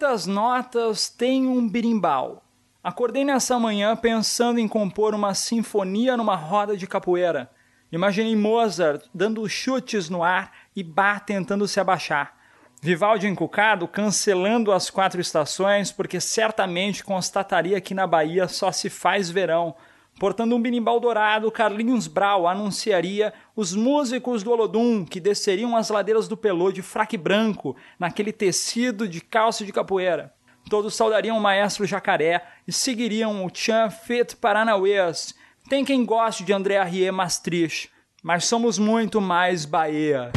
[0.00, 2.42] Quantas notas tem um birimbau?
[2.82, 7.50] Acordei nessa manhã pensando em compor uma sinfonia numa roda de capoeira.
[7.92, 12.34] Imaginei Mozart dando chutes no ar e Bach tentando se abaixar.
[12.80, 19.28] Vivaldi encucado cancelando as quatro estações porque certamente constataria que na Bahia só se faz
[19.28, 19.76] verão
[20.20, 26.28] Portando um binimbau dourado, Carlinhos Brau anunciaria os músicos do Olodum que desceriam as ladeiras
[26.28, 30.34] do Pelô de fraque branco, naquele tecido de calça de capoeira.
[30.68, 35.34] Todos saudariam o maestro Jacaré e seguiriam o Chan Fit Paranauês.
[35.70, 37.90] Tem quem goste de André Arrier Maastricht,
[38.22, 40.30] mas somos muito mais Bahia.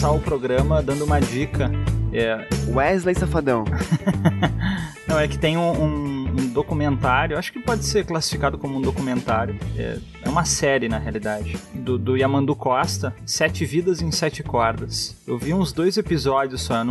[0.00, 1.70] Começar o programa dando uma dica.
[2.10, 2.48] É...
[2.68, 3.64] Wesley Safadão.
[5.06, 8.80] Não, é que tem um, um, um, documentário, acho que pode ser classificado como um
[8.80, 9.58] documentário.
[9.76, 15.16] É, é uma série, na realidade, do, do Yamandu Costa, Sete Vidas em Sete Cordas.
[15.26, 16.84] Eu vi uns dois episódios só,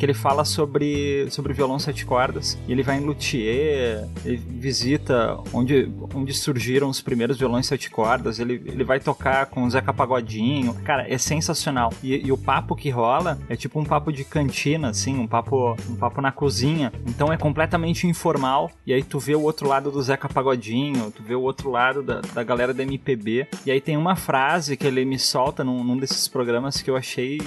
[0.00, 2.58] que ele fala sobre, sobre violão sete cordas.
[2.66, 8.40] E ele vai em luthier, ele visita onde, onde surgiram os primeiros violões sete cordas.
[8.40, 10.72] Ele, ele vai tocar com o Zeca Pagodinho.
[10.84, 11.92] Cara, é sensacional.
[12.02, 15.76] E, e, o papo que rola é tipo um papo de cantina, assim, um papo,
[15.90, 16.90] um papo na cozinha.
[17.06, 18.70] Então é completamente informal.
[18.86, 22.02] E aí tu vê o outro lado do Zeca Pagodinho, tu vê o outro lado
[22.02, 23.48] da, da galera da MPB.
[23.66, 26.96] E aí tem uma frase que ele me solta num, num desses programas que eu
[26.96, 27.38] achei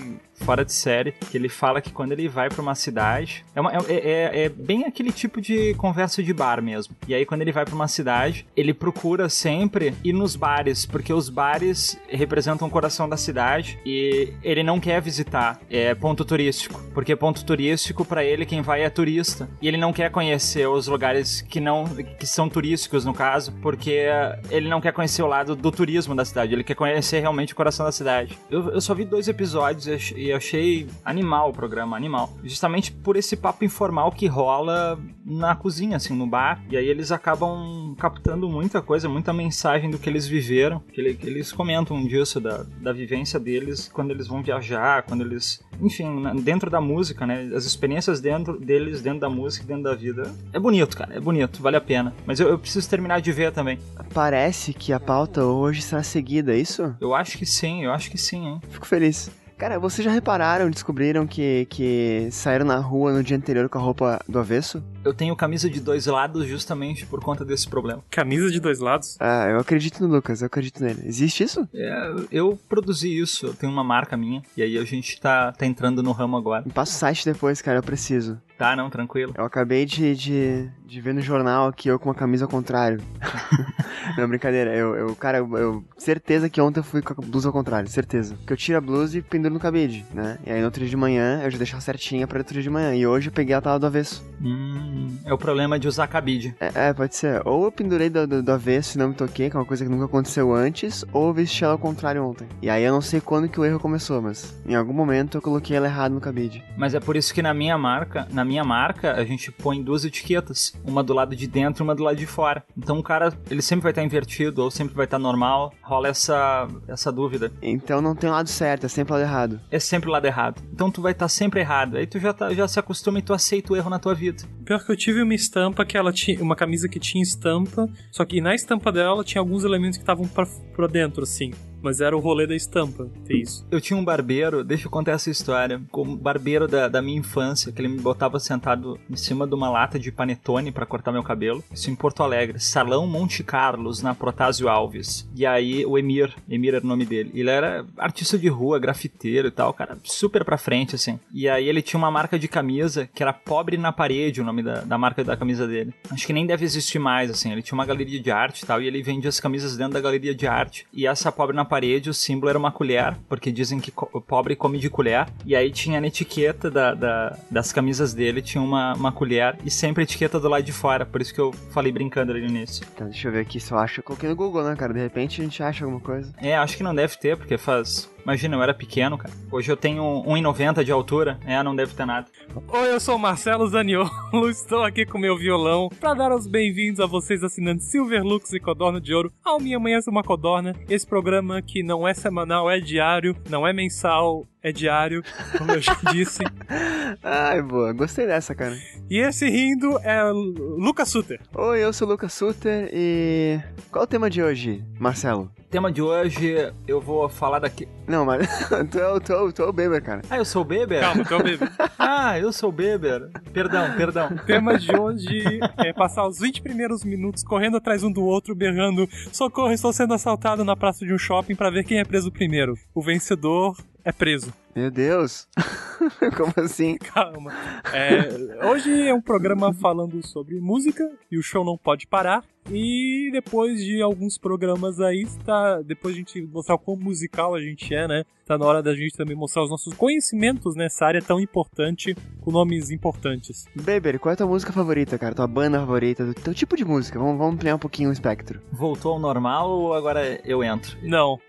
[0.44, 3.72] fora de série, que ele fala que quando ele vai para uma cidade, é, uma,
[3.72, 6.96] é, é, é, bem aquele tipo de conversa de bar mesmo.
[7.08, 11.14] E aí quando ele vai para uma cidade, ele procura sempre ir nos bares, porque
[11.14, 16.82] os bares representam o coração da cidade e ele não quer visitar é ponto turístico,
[16.94, 20.88] porque ponto turístico para ele quem vai é turista e ele não quer conhecer os
[20.88, 24.08] lugares que não que são turísticos no caso, porque
[24.50, 27.56] ele não quer conhecer o lado do turismo da cidade, ele quer conhecer realmente o
[27.56, 28.38] coração da cidade.
[28.50, 32.34] Eu, eu só vi dois episódios e eu achei animal o programa, animal.
[32.44, 36.64] Justamente por esse papo informal que rola na cozinha, assim, no bar.
[36.70, 40.82] E aí eles acabam captando muita coisa, muita mensagem do que eles viveram.
[40.92, 45.64] Que eles comentam disso, da, da vivência deles quando eles vão viajar, quando eles.
[45.82, 47.52] Enfim, dentro da música, né?
[47.56, 50.34] As experiências dentro deles, dentro da música, dentro da vida.
[50.52, 52.14] É bonito, cara, é bonito, vale a pena.
[52.26, 53.78] Mas eu, eu preciso terminar de ver também.
[54.14, 56.96] Parece que a pauta hoje será seguida, é isso?
[57.00, 58.62] Eu acho que sim, eu acho que sim, hein?
[58.70, 59.32] Fico feliz.
[59.64, 63.82] Cara, vocês já repararam, descobriram que, que saíram na rua no dia anterior com a
[63.82, 64.84] roupa do avesso?
[65.06, 68.04] Eu tenho camisa de dois lados justamente por conta desse problema.
[68.10, 69.16] Camisa de dois lados?
[69.22, 71.08] Ah, eu acredito no Lucas, eu acredito nele.
[71.08, 71.66] Existe isso?
[71.74, 75.66] É, eu produzi isso, eu tenho uma marca minha, e aí a gente tá, tá
[75.66, 76.64] entrando no ramo agora.
[76.66, 78.38] Me passa o site depois, cara, eu preciso.
[78.58, 79.34] Tá, não, tranquilo.
[79.38, 83.02] Eu acabei de, de, de ver no jornal aqui eu com uma camisa ao contrário.
[84.18, 84.76] não, brincadeira.
[84.76, 87.90] Eu, eu cara, eu, eu, certeza que ontem eu fui com a blusa ao contrário,
[87.90, 88.36] certeza.
[88.36, 90.38] Porque eu tiro a blusa e penduro no cabide, né?
[90.46, 92.64] E aí no outro dia de manhã eu já deixo ela certinha pra outro dia
[92.64, 92.96] de manhã.
[92.96, 94.24] E hoje eu peguei a tala do avesso.
[94.42, 96.56] Hum, é o problema de usar cabide.
[96.60, 97.42] É, é pode ser.
[97.46, 99.84] Ou eu pendurei do, do, do, avesso e não me toquei, que é uma coisa
[99.84, 102.48] que nunca aconteceu antes, ou eu vesti ela ao contrário ontem.
[102.62, 105.42] E aí eu não sei quando que o erro começou, mas em algum momento eu
[105.42, 106.64] coloquei ela errado no cabide.
[106.78, 110.06] Mas é por isso que na minha marca, na minha marca, a gente põe duas
[110.06, 112.64] etiquetas, uma do lado de dentro e uma do lado de fora.
[112.78, 115.74] Então o cara, ele sempre vai estar invertido ou sempre vai estar normal.
[115.82, 117.52] Rola essa essa dúvida.
[117.62, 119.62] Então não tem lado certo, é sempre o lado errado.
[119.72, 120.62] É sempre o lado errado.
[120.72, 121.98] Então tu vai estar sempre errado.
[121.98, 124.44] Aí tu já tá, já se acostuma e tu aceita o erro na tua vida.
[124.66, 128.24] Pior que eu tive uma estampa que ela tinha uma camisa que tinha estampa, só
[128.26, 131.52] que na estampa dela tinha alguns elementos que estavam para dentro assim.
[131.84, 133.68] Mas era o rolê da estampa, ter isso.
[133.70, 135.82] Eu tinha um barbeiro, deixa eu contar essa história.
[135.92, 139.70] Como barbeiro da, da minha infância, que ele me botava sentado em cima de uma
[139.70, 141.64] lata de panetone para cortar meu cabelo.
[141.72, 142.60] Isso em Porto Alegre.
[142.60, 145.30] Salão Monte Carlos, na Protásio Alves.
[145.36, 147.32] E aí o Emir, Emir era o nome dele.
[147.34, 151.20] Ele era artista de rua, grafiteiro e tal, cara, super pra frente, assim.
[151.34, 154.64] E aí ele tinha uma marca de camisa que era Pobre na Parede, o nome
[154.64, 155.94] da, da marca da camisa dele.
[156.10, 157.52] Acho que nem deve existir mais, assim.
[157.52, 160.02] Ele tinha uma galeria de arte e tal, e ele vendia as camisas dentro da
[160.02, 160.88] galeria de arte.
[160.94, 164.56] E essa Pobre na Parede, o símbolo era uma colher, porque dizem que o pobre
[164.56, 165.26] come de colher.
[165.44, 169.72] E aí tinha na etiqueta da, da, das camisas dele, tinha uma, uma colher e
[169.72, 171.04] sempre a etiqueta do lado de fora.
[171.04, 172.86] Por isso que eu falei brincando ali no início.
[172.96, 174.02] Tá, deixa eu ver aqui se eu acho.
[174.02, 174.94] Eu coloquei no Google, né, cara?
[174.94, 176.32] De repente a gente acha alguma coisa.
[176.38, 179.34] É, acho que não deve ter, porque faz Imagina, eu era pequeno, cara.
[179.52, 181.38] Hoje eu tenho 1,90 de altura.
[181.46, 182.28] É, não deve ter nada.
[182.70, 184.10] Oi, eu sou o Marcelo Zaniolo.
[184.50, 189.02] Estou aqui com meu violão para dar os bem-vindos a vocês assinantes Silverlux e Codorna
[189.02, 190.74] de Ouro ao Minha Manhã é uma Codorna.
[190.90, 195.22] Esse programa que não é semanal, é diário, não é mensal, é diário,
[195.58, 196.42] como eu já disse.
[197.22, 197.92] Ai, boa.
[197.92, 198.76] Gostei dessa, cara.
[199.10, 201.42] E esse rindo é Lucas Suter.
[201.54, 203.60] Oi, eu sou o Lucas Suter e.
[203.92, 205.52] Qual é o tema de hoje, Marcelo?
[205.74, 207.88] tema de hoje eu vou falar daqui.
[208.08, 208.48] Não, mas
[208.92, 210.22] tu é, o, tu, é tu é o Beber, cara.
[210.30, 211.02] Ah, eu sou o Beber?
[211.02, 211.72] Calma, tu é o Beber.
[211.98, 213.32] ah, eu sou o Beber.
[213.52, 214.28] Perdão, perdão.
[214.28, 218.54] O tema de hoje é passar os 20 primeiros minutos correndo atrás um do outro,
[218.54, 222.32] berrando: Socorro, estou sendo assaltado na praça de um shopping para ver quem é preso
[222.32, 222.76] primeiro.
[222.94, 224.54] O vencedor é preso.
[224.76, 225.48] Meu Deus!
[226.36, 226.98] Como assim?
[226.98, 227.54] Calma.
[227.94, 232.44] É, hoje é um programa falando sobre música e o show não pode parar.
[232.72, 237.54] E depois de alguns programas aí, está, depois de a gente mostrar o quão musical
[237.54, 238.24] a gente é, né?
[238.46, 242.52] Tá na hora da gente também mostrar os nossos conhecimentos nessa área tão importante, com
[242.52, 243.66] nomes importantes.
[243.76, 245.36] Beber, qual é a tua música favorita, cara?
[245.36, 246.34] Tua banda favorita?
[246.34, 247.20] Teu tipo de música?
[247.20, 248.62] Vamos, vamos ampliar um pouquinho o espectro.
[248.72, 250.98] Voltou ao normal ou agora eu entro?
[251.04, 251.40] Não.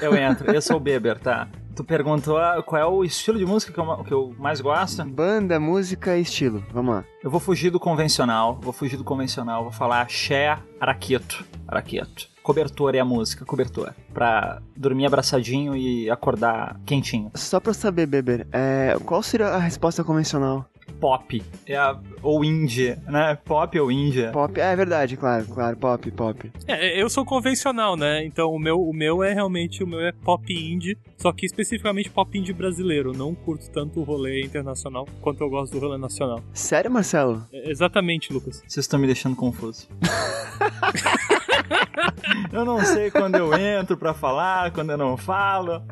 [0.00, 0.50] Eu entro.
[0.50, 1.48] Eu sou o Beber, tá?
[1.74, 5.04] Tu perguntou qual é o estilo de música que eu, que eu mais gosto?
[5.04, 6.62] Banda, música e estilo.
[6.72, 7.04] Vamos lá.
[7.22, 8.58] Eu vou fugir do convencional.
[8.60, 9.62] Vou fugir do convencional.
[9.62, 11.44] Vou falar axé, araqueto.
[11.66, 12.28] Araqueto.
[12.42, 13.94] Cobertor é a música, cobertor.
[14.12, 17.30] Pra dormir abraçadinho e acordar quentinho.
[17.34, 20.66] Só pra saber, Beber, é, qual seria a resposta convencional?
[21.00, 21.42] Pop.
[21.66, 23.36] É a, ou indie, né?
[23.44, 24.30] Pop ou indie.
[24.30, 26.52] Pop, é verdade, claro, claro, pop, pop.
[26.68, 28.24] É, eu sou convencional, né?
[28.24, 32.10] Então o meu, o meu é realmente, o meu é pop indie, só que especificamente
[32.10, 33.12] pop indie brasileiro.
[33.12, 36.42] Não curto tanto o rolê internacional quanto eu gosto do rolê nacional.
[36.52, 37.46] Sério, Marcelo?
[37.52, 38.62] É, exatamente, Lucas.
[38.66, 39.88] Vocês estão me deixando confuso.
[42.52, 45.82] eu não sei quando eu entro pra falar, quando eu não falo.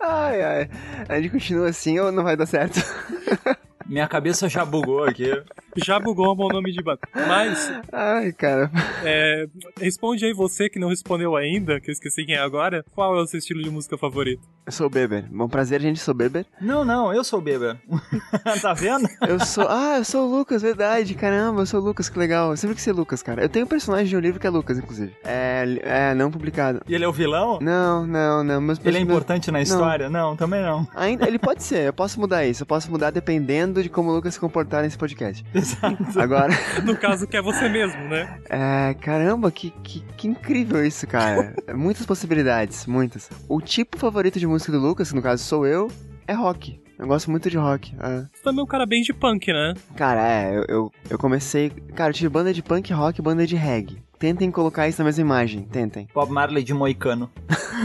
[0.00, 0.70] Ai, ai.
[1.08, 2.80] A gente continua assim ou não vai dar certo?
[3.90, 5.32] Minha cabeça já bugou aqui.
[5.76, 7.00] Já bugou é um bom nome de banda.
[7.14, 7.72] Mas.
[7.92, 8.70] Ai, cara.
[9.04, 9.46] É,
[9.78, 12.84] responde aí você que não respondeu ainda, que eu esqueci quem é agora.
[12.94, 14.42] Qual é o seu estilo de música favorito?
[14.66, 15.24] Eu sou o Beber.
[15.30, 16.46] Bom prazer, gente, sou o Beber.
[16.60, 17.76] Não, não, eu sou o Beber.
[18.60, 19.08] tá vendo?
[19.26, 19.66] Eu sou.
[19.68, 21.14] Ah, eu sou o Lucas, verdade.
[21.14, 22.50] Caramba, eu sou o Lucas, que legal.
[22.50, 23.42] Eu sempre quis ser Lucas, cara.
[23.42, 25.12] Eu tenho um personagem de um livro que é Lucas, inclusive.
[25.24, 26.82] É, é não publicado.
[26.86, 27.58] E ele é o vilão?
[27.60, 28.60] Não, não, não.
[28.60, 30.08] Meus ele é importante na história?
[30.08, 30.30] Não.
[30.30, 30.86] não, também não.
[30.94, 32.62] Ainda, ele pode ser, eu posso mudar isso.
[32.62, 35.44] Eu posso mudar dependendo de como o Lucas se comportar nesse podcast.
[35.60, 36.20] Exato.
[36.20, 36.52] Agora.
[36.84, 38.38] no caso, que é você mesmo, né?
[38.48, 41.54] É, caramba, que, que, que incrível isso, cara.
[41.74, 43.30] muitas possibilidades, muitas.
[43.48, 45.90] O tipo favorito de música do Lucas, que no caso sou eu,
[46.26, 46.80] é rock.
[46.98, 47.94] Eu gosto muito de rock.
[47.98, 48.26] É.
[48.32, 49.72] Você também é um cara bem de punk, né?
[49.96, 51.70] Cara, é, eu, eu, eu comecei.
[51.94, 54.02] Cara, eu tive banda de punk rock e banda de reggae.
[54.20, 56.06] Tentem colocar isso na mesma imagem, tentem.
[56.12, 57.30] Bob Marley de moicano.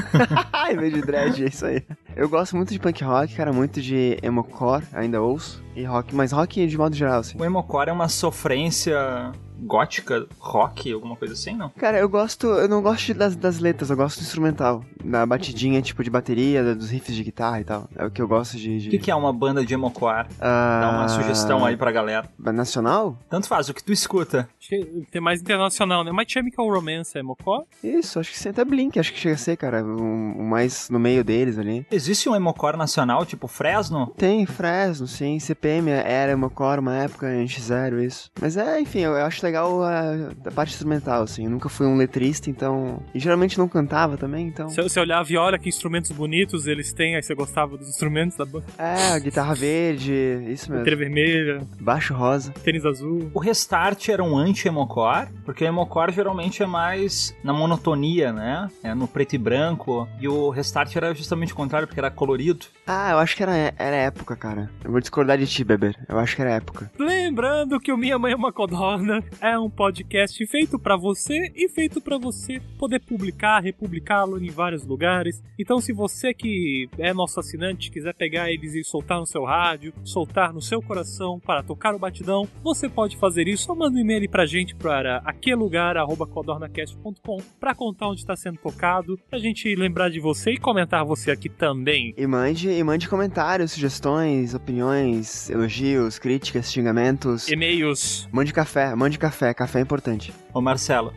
[0.70, 1.82] em vez de dread, é isso aí.
[2.14, 5.64] Eu gosto muito de punk rock, cara, muito de emocore, ainda ouço.
[5.74, 7.40] E rock, mas rock de modo geral, assim.
[7.40, 11.70] O emocore é uma sofrência gótica, rock, alguma coisa assim, não?
[11.70, 15.82] Cara, eu gosto, eu não gosto das, das letras, eu gosto do instrumental, da batidinha,
[15.82, 17.90] tipo, de bateria, dos riffs de guitarra e tal.
[17.96, 18.80] É o que eu gosto de...
[18.80, 18.88] de...
[18.88, 20.28] O que, que é uma banda de emocore?
[20.34, 20.40] Uh...
[20.40, 22.30] Dá uma sugestão aí pra galera.
[22.40, 23.18] Nacional?
[23.30, 24.48] Tanto faz, o que tu escuta.
[24.60, 26.12] Acho que tem mais internacional, né?
[26.12, 27.66] My Chemical Romance é emocore?
[27.84, 30.90] Isso, acho que sim, até Blink, acho que chega a ser, cara, um, um mais
[30.90, 31.86] no meio deles ali.
[31.92, 34.12] Existe um emocore nacional, tipo Fresno?
[34.18, 38.32] Tem, Fresno, sim, CPM era emocore uma época, NX0, isso.
[38.40, 41.46] Mas é, enfim, eu, eu acho legal a, a, parte instrumental, assim.
[41.46, 43.02] Eu nunca fui um letrista, então.
[43.14, 44.70] E geralmente não cantava também, então.
[44.70, 48.38] Se você olhava e olha que instrumentos bonitos eles têm, aí você gostava dos instrumentos
[48.38, 48.66] da banda.
[48.78, 50.14] É, guitarra verde,
[50.50, 50.78] isso mesmo.
[50.78, 51.68] Bateria vermelha.
[51.80, 52.52] Baixo rosa.
[52.64, 53.30] Tênis azul.
[53.34, 58.70] O Restart era um anti-emocore, porque o emocore geralmente é mais na monotonia, né?
[58.84, 60.08] É no preto e branco.
[60.20, 62.66] E o Restart era justamente o contrário, porque era colorido.
[62.88, 64.70] Ah, eu acho que era, era época, cara.
[64.84, 65.96] Eu vou discordar de ti, Beber.
[66.08, 66.92] Eu acho que era época.
[66.98, 71.70] Lembrando que o Minha Mãe é uma codorna é um podcast feito para você e
[71.70, 75.42] feito para você poder publicar, republicá-lo em vários lugares.
[75.60, 79.94] Então, se você que é nosso assinante quiser pegar eles e soltar no seu rádio,
[80.04, 83.66] soltar no seu coração para tocar o batidão, você pode fazer isso.
[83.66, 89.40] Só manda um e-mail pra gente para aquelugar@codornacast.com para contar onde está sendo tocado, pra
[89.40, 92.14] gente lembrar de você e comentar você aqui também.
[92.18, 97.50] E mande, e mande comentários, sugestões, opiniões, elogios, críticas, xingamentos.
[97.50, 98.30] E-mails.
[98.32, 100.34] Mande café, mande café, café é importante.
[100.54, 101.14] Ô Marcelo.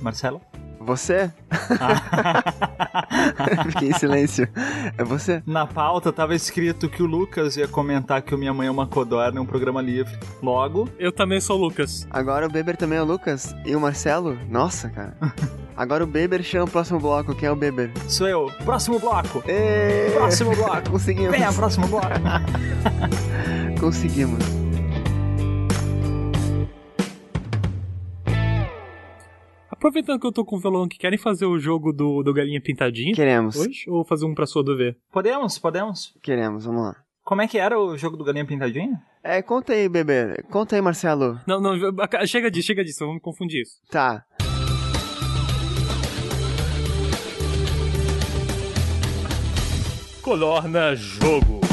[0.00, 0.40] Marcelo?
[0.80, 1.30] Você?
[1.80, 2.42] Ah.
[3.70, 4.48] Fiquei em silêncio.
[4.96, 5.42] É você?
[5.46, 8.86] Na pauta tava escrito que o Lucas ia comentar que o Minha Mãe é uma
[8.86, 10.16] Codorna é um programa livre.
[10.42, 12.06] Logo, Eu também sou o Lucas.
[12.10, 13.54] Agora o Beber também é o Lucas.
[13.64, 14.38] E o Marcelo?
[14.48, 15.16] Nossa, cara.
[15.76, 17.34] Agora o Beber chama o próximo bloco.
[17.34, 17.90] Quem é o Beber?
[18.08, 18.50] sou eu.
[18.64, 19.42] Próximo bloco.
[20.14, 20.90] Próximo bloco.
[20.90, 21.30] Conseguimos.
[21.32, 22.08] Vem a próximo bloco.
[23.78, 24.65] Conseguimos.
[29.70, 32.60] Aproveitando que eu tô com o violão que querem fazer o jogo do, do Galinha
[32.60, 33.56] Pintadinha Queremos.
[33.56, 33.84] hoje?
[33.88, 34.96] Ou fazer um pra sua do ver?
[35.12, 36.14] Podemos, podemos.
[36.22, 36.96] Queremos, vamos lá.
[37.24, 39.02] Como é que era o jogo do Galinha Pintadinha?
[39.22, 40.44] É, conta aí, Beber.
[40.44, 41.40] Conta aí, Marcelo.
[41.46, 41.74] Não, não,
[42.26, 43.80] chega disso, chega disso, vamos confundir isso.
[43.90, 44.24] Tá.
[50.22, 51.65] Colorna Jogo.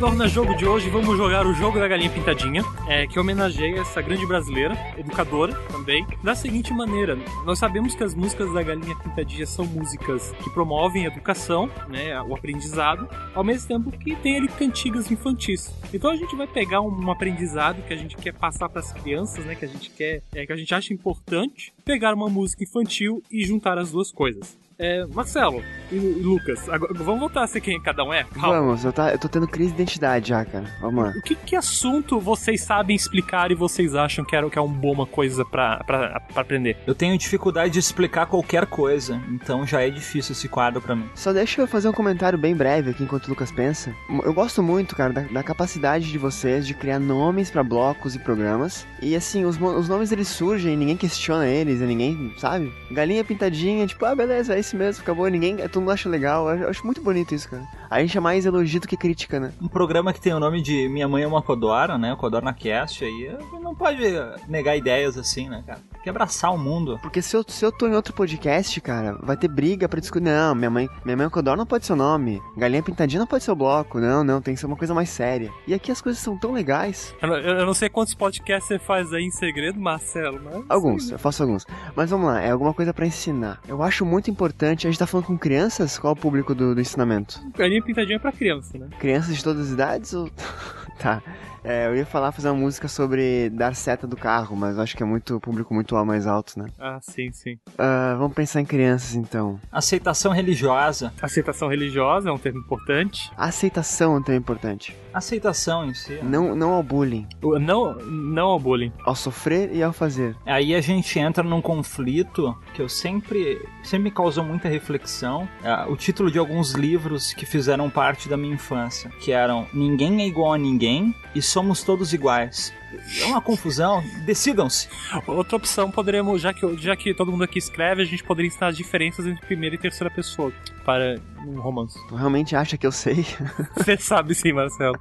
[0.00, 3.80] No Codorna Jogo de hoje, vamos jogar o jogo da Galinha Pintadinha, é, que homenageia
[3.80, 8.96] essa grande brasileira, educadora também, da seguinte maneira: nós sabemos que as músicas da Galinha
[8.96, 14.38] Pintadinha são músicas que promovem a educação, né, o aprendizado, ao mesmo tempo que tem
[14.38, 15.70] ali cantigas infantis.
[15.92, 19.44] Então a gente vai pegar um aprendizado que a gente quer passar para as crianças,
[19.44, 23.22] né, que a gente quer, é, que a gente acha importante, pegar uma música infantil
[23.30, 24.56] e juntar as duas coisas.
[24.80, 28.24] É, Marcelo e e Lucas, agora, vamos voltar a ser quem cada um é?
[28.24, 28.60] Calma.
[28.60, 30.64] Vamos, eu, tá, eu tô tendo crise de identidade já, cara.
[30.80, 31.10] Vamos lá.
[31.16, 34.72] O que, que assunto vocês sabem explicar e vocês acham que, era, que é uma
[34.72, 36.76] boa coisa pra, pra, pra aprender?
[36.86, 41.08] Eu tenho dificuldade de explicar qualquer coisa, então já é difícil esse quadro pra mim.
[41.14, 43.92] Só deixa eu fazer um comentário bem breve aqui enquanto o Lucas pensa.
[44.24, 48.18] Eu gosto muito, cara, da, da capacidade de vocês de criar nomes pra blocos e
[48.20, 48.86] programas.
[49.02, 52.72] E assim, os, os nomes eles surgem, ninguém questiona eles, ninguém, sabe?
[52.92, 55.26] Galinha pintadinha, tipo, ah, beleza, é esse mesmo, acabou.
[55.28, 56.48] Ninguém, todo mundo acha legal.
[56.54, 57.66] Eu acho muito bonito isso, cara.
[57.90, 59.52] A gente é mais elogio do que crítica, né?
[59.60, 62.12] Um programa que tem o nome de Minha Mãe é uma Codorna, né?
[62.12, 64.00] O Codorna Cast aí, não pode
[64.48, 65.80] negar ideias assim, né, cara?
[65.92, 66.98] Tem que abraçar o mundo.
[67.02, 70.20] Porque se eu, se eu tô em outro podcast, cara, vai ter briga pra discutir.
[70.24, 72.40] Não, minha mãe, minha mãe Codor não pode ser o nome.
[72.56, 73.98] Galinha pintadinha não pode ser o bloco.
[73.98, 75.50] Não, não, tem que ser uma coisa mais séria.
[75.66, 77.14] E aqui as coisas são tão legais.
[77.20, 80.64] Eu, não- eu não sei quantos podcasts você faz aí em segredo, Marcelo, mas.
[80.68, 81.66] Alguns, eu faço alguns.
[81.96, 83.60] Mas vamos lá, é alguma coisa pra ensinar.
[83.66, 86.74] Eu acho muito importante, a gente tá falando com crianças, qual é o público do,
[86.74, 87.40] do ensinamento?
[87.56, 88.88] Galinha pintadinha é pra criança, né?
[88.98, 90.30] Crianças de todas as idades ou.
[90.98, 91.22] tá.
[91.62, 95.02] É, eu ia falar, fazer uma música sobre dar seta do carro, mas acho que
[95.02, 96.66] é muito público muito mais alto, né?
[96.78, 97.58] Ah, sim, sim.
[97.78, 99.60] Ah, vamos pensar em crianças então.
[99.70, 101.12] Aceitação religiosa.
[101.20, 103.30] Aceitação religiosa é um termo importante.
[103.36, 104.96] Aceitação é um tema importante.
[105.12, 106.18] Aceitação em si.
[106.22, 108.92] Não, não ao bullying, O- Não, não ao bullying.
[109.04, 110.36] ao sofrer e ao fazer.
[110.46, 115.48] Aí a gente entra num conflito que eu sempre, sempre me causou muita reflexão.
[115.62, 120.22] É, o título de alguns livros que fizeram parte da minha infância, que eram Ninguém
[120.22, 122.72] é igual a ninguém e somos todos iguais.
[123.20, 124.02] É uma confusão.
[124.24, 124.88] Decidam-se.
[125.26, 128.68] Outra opção poderíamos, já que, já que todo mundo aqui escreve, a gente poderia ensinar
[128.68, 130.52] as diferenças entre primeira e terceira pessoa
[130.84, 131.98] para um romance.
[132.08, 133.24] Tu realmente acha que eu sei?
[133.76, 134.98] Você sabe sim, Marcelo.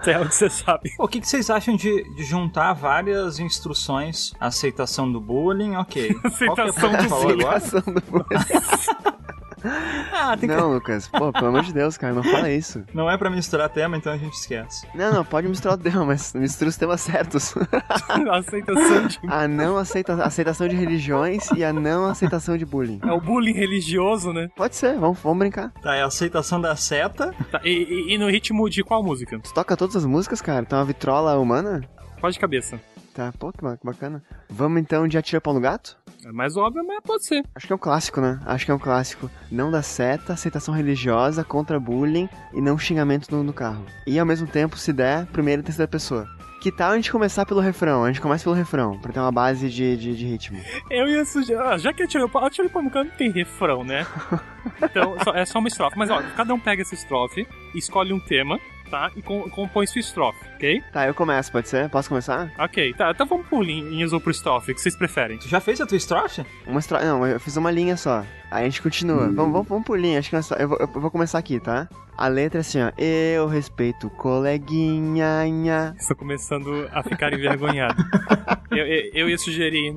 [0.00, 0.90] Isso é o que você sabe.
[0.98, 4.32] O que, que vocês acham de, de juntar várias instruções?
[4.40, 6.14] Aceitação do bullying, ok.
[6.24, 7.56] Aceitação Qual que é do a falou agora?
[7.56, 8.26] Aceitação do bullying.
[9.64, 10.54] Ah, tem que...
[10.54, 12.84] Não, Lucas, pô, pelo amor de Deus, cara, não fala isso.
[12.92, 14.86] Não é pra misturar tema, então a gente esquece.
[14.94, 17.54] Não, não, pode misturar o tema, mas mistura os temas certos.
[18.30, 19.18] Aceitação de.
[19.28, 23.00] A não aceita, aceitação de religiões e a não aceitação de bullying.
[23.04, 24.48] É o bullying religioso, né?
[24.56, 25.72] Pode ser, vamos, vamos brincar.
[25.82, 27.34] Tá, é a aceitação da seta.
[27.50, 27.70] Tá, e,
[28.10, 29.38] e- e no ritmo de qual música?
[29.40, 30.64] Tu toca todas as músicas, cara?
[30.64, 31.80] Tá uma vitrola humana?
[32.20, 32.80] Qual de cabeça?
[33.14, 34.22] Tá, pô, que ba- que bacana.
[34.48, 35.96] Vamos então de Atira Pau no Gato?
[36.24, 37.44] É mais óbvio, mas pode ser.
[37.54, 38.40] Acho que é um clássico, né?
[38.46, 39.30] Acho que é um clássico.
[39.50, 43.84] Não dá seta, aceitação religiosa, contra bullying e não xingamento no, no carro.
[44.06, 46.26] E ao mesmo tempo, se der, primeira e terceira pessoa.
[46.62, 48.04] Que tal a gente começar pelo refrão?
[48.04, 50.60] A gente começa pelo refrão, pra ter uma base de, de, de ritmo.
[50.88, 51.58] Eu ia sugerir.
[51.60, 54.06] ah, Já que atirei o pau, atirei o pau no canto, não tem refrão, né?
[54.80, 55.98] Então, é só uma estrofe.
[55.98, 58.60] Mas ó, cada um pega essa estrofe, escolhe um tema
[58.92, 59.10] tá?
[59.16, 60.82] E com, compõe sua estrofe, ok?
[60.92, 61.88] Tá, eu começo, pode ser?
[61.88, 62.52] Posso começar?
[62.58, 63.10] Ok, tá.
[63.10, 65.38] Então vamos por linhas ou por estrofe, o que vocês preferem?
[65.38, 66.44] Tu já fez a tua estrofe?
[66.66, 67.02] Uma estrofe.
[67.06, 68.22] Não, eu fiz uma linha só.
[68.50, 69.28] Aí a gente continua.
[69.32, 70.18] Vamos, vamos, vamos por linha.
[70.18, 70.56] Acho que nós só...
[70.56, 71.88] eu, vou, eu vou começar aqui, tá?
[72.18, 72.92] A letra é assim, ó.
[72.98, 75.48] Eu respeito coleguinha.
[75.48, 75.94] nha.
[75.98, 78.04] Estou começando a ficar envergonhado.
[78.70, 79.96] eu, eu, eu ia sugerir.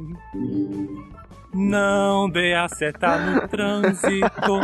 [1.54, 4.62] Não dê a seta no trânsito.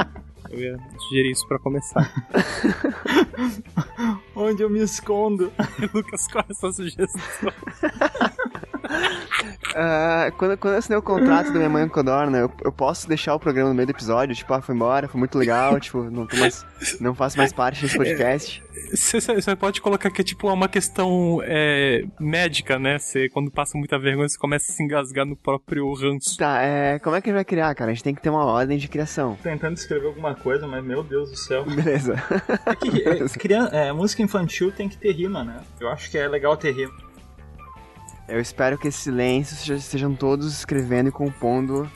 [0.52, 2.14] Eu ia sugerir isso pra começar.
[4.36, 5.52] Onde eu me escondo?
[5.94, 7.54] Lucas, qual é a sua sugestão?
[9.76, 13.34] Ah, quando, quando eu assinei o contrato da minha mãe Codorna, eu, eu posso deixar
[13.34, 16.26] o programa no meio do episódio, tipo, ah, foi embora, foi muito legal, tipo, não,
[16.28, 16.66] tô mais,
[17.00, 18.64] não faço mais parte desse podcast.
[18.94, 22.98] Você pode colocar que é tipo uma questão é, médica, né?
[23.00, 26.38] Você, quando passa muita vergonha, você começa a se engasgar no próprio ranço.
[26.38, 27.92] Tá, é, como é que a gente vai criar, cara?
[27.92, 29.38] A gente tem que ter uma ordem de criação.
[29.42, 31.64] Tentando escrever alguma coisa, mas meu Deus do céu.
[31.64, 32.16] Beleza.
[32.66, 35.58] É que é, crian- é, música infantil tem que ter rima, né?
[35.80, 36.94] Eu acho que é legal ter rima.
[38.28, 41.90] Eu espero que esses silêncios seja- estejam todos escrevendo e compondo.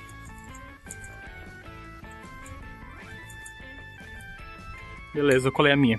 [5.13, 5.98] Beleza, eu colei a minha.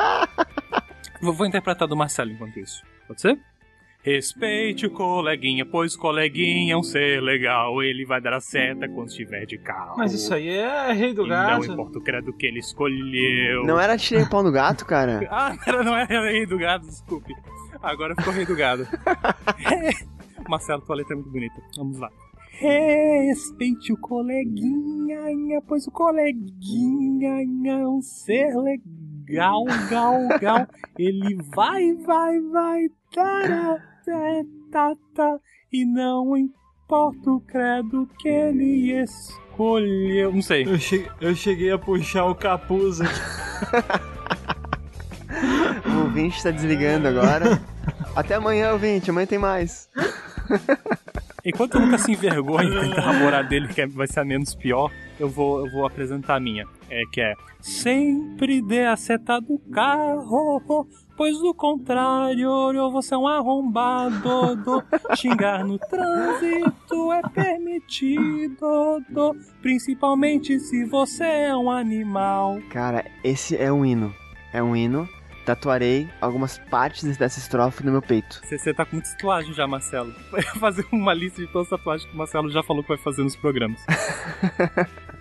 [1.20, 2.82] vou, vou interpretar do Marcelo enquanto isso.
[3.06, 3.38] Pode ser?
[4.06, 7.82] Respeite o coleguinha, pois o coleguinha é um ser legal.
[7.82, 9.96] Ele vai dar a seta quando estiver de carro.
[9.98, 11.66] Mas isso aí é rei do E gato.
[11.66, 13.64] não importa o credo que ele escolheu.
[13.64, 15.26] Não era tirei o pau no gato, cara?
[15.28, 17.34] Ah, era- não era rei do gado, desculpe.
[17.82, 18.86] Agora ficou rei do gado.
[20.48, 21.60] Marcelo, tua letra é muito bonita.
[21.76, 22.08] Vamos lá.
[22.60, 30.66] Respeite o coleguinha, pois o coleguinha é um ser legal, gal, gal.
[30.96, 35.38] Ele vai, vai, vai, tará, tá, tá, tá,
[35.72, 40.32] e não importa o credo que ele escolheu.
[40.32, 40.64] Não sei.
[40.66, 43.12] Eu, che- eu cheguei a puxar o capuz aqui.
[45.86, 47.60] O ouvinte tá desligando agora.
[48.14, 49.10] Até amanhã, ouvinte.
[49.10, 49.88] Amanhã tem mais.
[51.44, 54.54] Enquanto o Lucas se envergonha e tenta namorar dele, que é- vai ser a menos
[54.54, 56.66] pior, eu vou, eu vou apresentar a minha.
[56.90, 60.86] É, que é Sempre dê a seta do carro,
[61.16, 64.56] pois do contrário você é um arrombado.
[64.56, 64.82] do.
[65.16, 69.36] Xingar no trânsito é permitido, do.
[69.62, 72.60] principalmente se você é um animal.
[72.70, 74.14] Cara, esse é um hino.
[74.52, 75.08] É um hino.
[75.44, 78.40] Tatuarei algumas partes dessa estrofe no meu peito.
[78.44, 80.12] Você, tá com muita tatuagem já, Marcelo.
[80.32, 82.98] Vai fazer uma lista de todas as tatuagens que o Marcelo já falou que vai
[82.98, 83.80] fazer nos programas.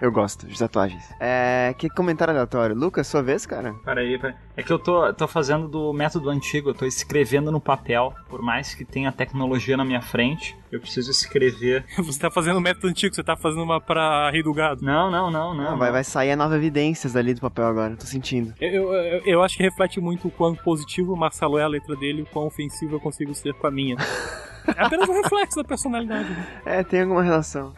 [0.00, 1.04] Eu gosto de tatuagens.
[1.20, 1.74] É.
[1.78, 2.76] Que comentário aleatório.
[2.76, 3.74] Lucas, sua vez, cara?
[3.84, 4.34] Peraí, peraí.
[4.56, 8.14] É que eu tô, tô fazendo do método antigo, eu tô escrevendo no papel.
[8.28, 11.84] Por mais que tenha tecnologia na minha frente, eu preciso escrever.
[11.98, 14.84] Você tá fazendo o método antigo, você tá fazendo uma pra Rei do Gado.
[14.84, 15.70] Não, não, não, não.
[15.72, 17.96] Não, vai, vai sair a nova evidências dali do papel agora.
[17.96, 18.54] Tô sentindo.
[18.60, 21.96] Eu, eu, eu acho que reflete muito o quão positivo o Marcelo é a letra
[21.96, 23.96] dele e o quão ofensivo eu consigo ser com a minha.
[24.74, 26.28] É apenas um reflexo da personalidade.
[26.28, 26.46] né?
[26.66, 27.74] É, tem alguma relação.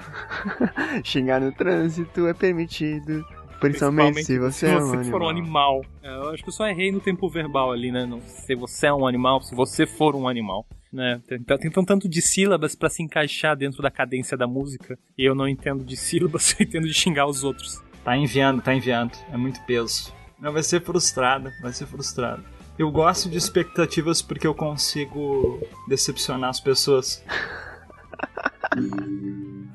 [1.05, 3.25] Xingar no trânsito é permitido.
[3.61, 5.85] Principalmente, se você, é um for um animal.
[6.03, 8.07] É, eu acho que eu só errei no tempo verbal ali, né?
[8.07, 10.65] Não, se você é um animal, se você for um animal.
[10.93, 11.21] Né?
[11.29, 14.99] Tem, tem um tanto de sílabas pra se encaixar dentro da cadência da música.
[15.19, 17.83] E eu não entendo de sílabas, eu entendo de xingar os outros.
[18.05, 19.13] Tá enviando, tá enviando.
[19.31, 20.15] É muito peso.
[20.41, 22.45] Não, vai ser frustrado, vai ser frustrado.
[22.79, 27.25] Eu gosto de expectativas porque eu consigo decepcionar as pessoas.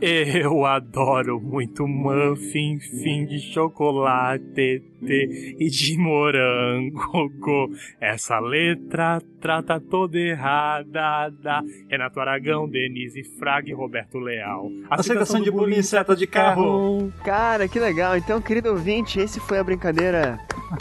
[0.06, 7.30] Eu adoro muito muffin, fim de chocolate te, e de morango.
[7.40, 7.70] go.
[8.02, 11.30] Essa letra trata toda errada.
[11.42, 14.70] Da Renato Aragão, Denise Fraga e Roberto Leal.
[14.90, 17.12] Aceitação de bullying seta de carro.
[17.24, 18.18] Cara, que legal.
[18.18, 20.38] Então, querido ouvinte, esse foi a brincadeira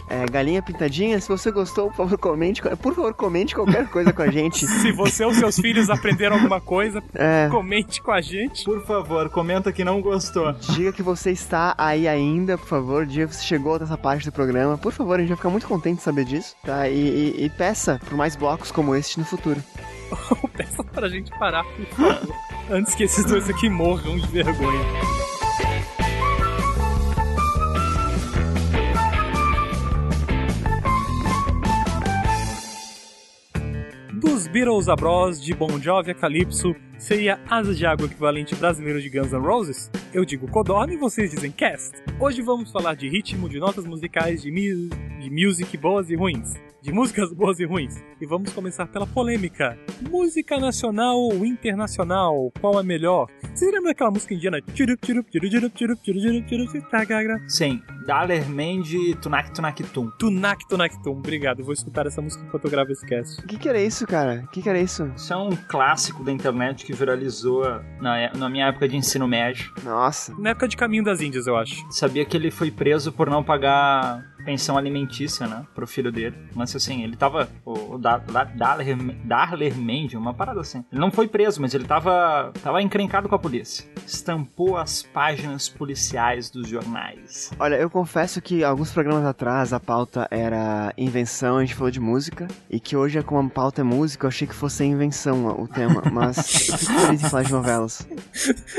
[0.08, 1.20] é, Galinha Pintadinha.
[1.20, 2.62] Se você gostou, por favor, comente.
[2.62, 4.66] Por favor, comente qualquer coisa com a gente.
[4.66, 8.64] Se você ou seus filhos aprenderam alguma coisa, É, comente com a gente.
[8.64, 10.52] Por favor, comenta que não gostou.
[10.74, 13.06] diga que você está aí ainda, por favor.
[13.06, 14.76] Diga que você chegou até essa parte do programa.
[14.78, 16.54] Por favor, a gente vai ficar muito contente de saber disso.
[16.64, 16.88] Tá?
[16.88, 16.94] E,
[17.38, 19.62] e- e peça por mais blocos como este no futuro.
[20.56, 22.34] Peça pra gente parar, por favor.
[22.70, 24.80] Antes que esses dois aqui morram de vergonha.
[34.52, 39.10] Beatles a Bros, de Bon Jovi a Calypso, seria Asas de Água equivalente brasileiro de
[39.10, 39.90] Guns N' Roses?
[40.14, 41.92] Eu digo Codorna e vocês dizem Cast.
[42.20, 44.88] Hoje vamos falar de ritmo, de notas musicais, de, mi
[45.20, 46.54] de music boas e ruins.
[46.80, 47.94] de músicas boas e ruins.
[48.20, 49.78] E vamos começar pela polêmica.
[50.10, 52.52] Música nacional ou internacional?
[52.60, 53.28] Qual é melhor?
[53.54, 54.58] Você lembra daquela música indiana?
[57.46, 60.10] Sim, Dalermende Tunak Tunak Tum.
[60.18, 61.18] Tunak Tunak Tum.
[61.18, 63.40] Obrigado, vou escutar essa música enquanto eu gravo esse cast.
[63.40, 64.42] O que, que era isso, cara?
[64.44, 65.06] O que, que era isso?
[65.16, 67.64] Isso é um clássico da internet que viralizou
[68.00, 69.72] na, na minha época de ensino médio.
[69.82, 70.34] Nossa.
[70.38, 71.84] Na época de Caminho das Índias, eu acho.
[71.90, 76.36] Sabia que ele foi preso por não pagar pensão alimentícia, né, pro filho dele.
[76.54, 77.48] Mas assim, ele tava.
[77.64, 80.84] O, o Darler, Darler Mendy, uma parada assim.
[80.90, 83.84] Ele não foi preso, mas ele tava, tava encrencado com a polícia.
[84.06, 87.50] Estampou as páginas policiais dos jornais.
[87.58, 92.00] Olha, eu confesso que alguns programas atrás a pauta era invenção, a gente falou de
[92.00, 92.48] música.
[92.70, 96.02] E que hoje, como a pauta é música, eu achei que fosse invenção o tema.
[96.12, 96.36] Mas
[96.68, 98.06] eu fico feliz em falar de novelas.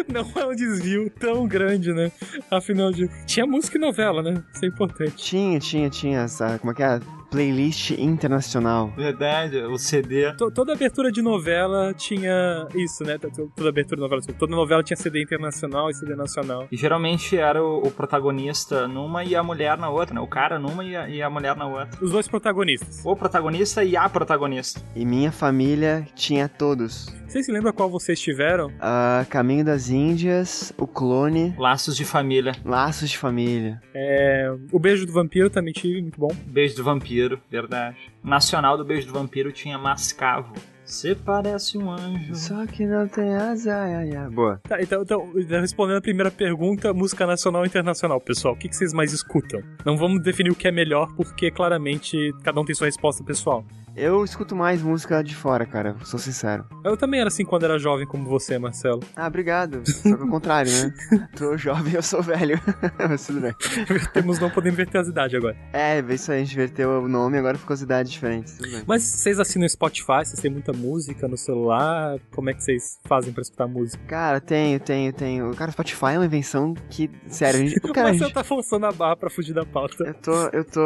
[0.08, 2.12] Não é um desvio tão grande, né?
[2.50, 3.08] Afinal de.
[3.26, 4.44] Tinha música e novela, né?
[4.54, 5.16] Isso é importante.
[5.16, 6.60] Tinha, tinha, tinha essa.
[6.60, 7.00] Como é que é?
[7.34, 8.94] Playlist internacional.
[8.96, 10.32] Verdade, o CD.
[10.34, 13.18] T toda abertura de novela tinha isso, né?
[13.18, 14.22] Toda abertura de novela.
[14.38, 16.68] Toda novela tinha CD internacional e CD nacional.
[16.72, 20.22] E geralmente era o, o protagonista numa e a mulher na outra, né?
[20.22, 21.90] O cara numa e a, e a, mulher na outra.
[22.00, 23.02] Os dois protagonistas.
[23.04, 24.80] O protagonista e a protagonista.
[24.96, 27.12] E minha família tinha todos.
[27.34, 28.68] Vocês se lembram qual vocês tiveram?
[28.68, 31.56] Uh, Caminho das Índias, O Clone.
[31.58, 32.54] Laços de Família.
[32.64, 33.82] Laços de Família.
[33.92, 36.30] É, o Beijo do Vampiro também tive, muito bom.
[36.46, 38.12] Beijo do Vampiro, verdade.
[38.24, 40.54] Nacional do Beijo do Vampiro tinha Mascavo.
[40.86, 42.36] Você parece um anjo.
[42.36, 43.74] Só que não tem asa.
[43.74, 44.30] Ai, ai.
[44.30, 44.60] Boa.
[44.64, 45.32] Tá, então, então,
[45.62, 49.62] respondendo a primeira pergunta, música nacional ou internacional, pessoal, o que, que vocês mais escutam?
[49.86, 53.66] Não vamos definir o que é melhor, porque claramente cada um tem sua resposta pessoal.
[53.96, 56.66] Eu escuto mais música de fora, cara, sou sincero.
[56.84, 59.02] Eu também era assim quando era jovem, como você, Marcelo.
[59.16, 59.84] Ah, obrigado.
[59.86, 60.94] Só que ao contrário, né?
[61.38, 62.60] Tô jovem, eu sou velho.
[62.98, 63.54] Mas tudo bem.
[64.12, 65.56] Temos não podendo inverter as idades agora.
[65.72, 68.58] É, isso aí, a gente inverteu o nome agora ficou as idades diferentes.
[68.58, 68.84] Tudo bem.
[68.88, 72.18] Mas vocês assinam Spotify, vocês têm muita música no celular?
[72.32, 74.04] Como é que vocês fazem pra escutar música?
[74.08, 75.56] Cara, tenho, tenho, tenho.
[75.56, 77.80] Cara, Spotify é uma invenção que, sério, a gente...
[77.80, 80.04] Cara, Mas você tá forçando a barra pra fugir da pauta.
[80.04, 80.82] Eu tô, eu tô...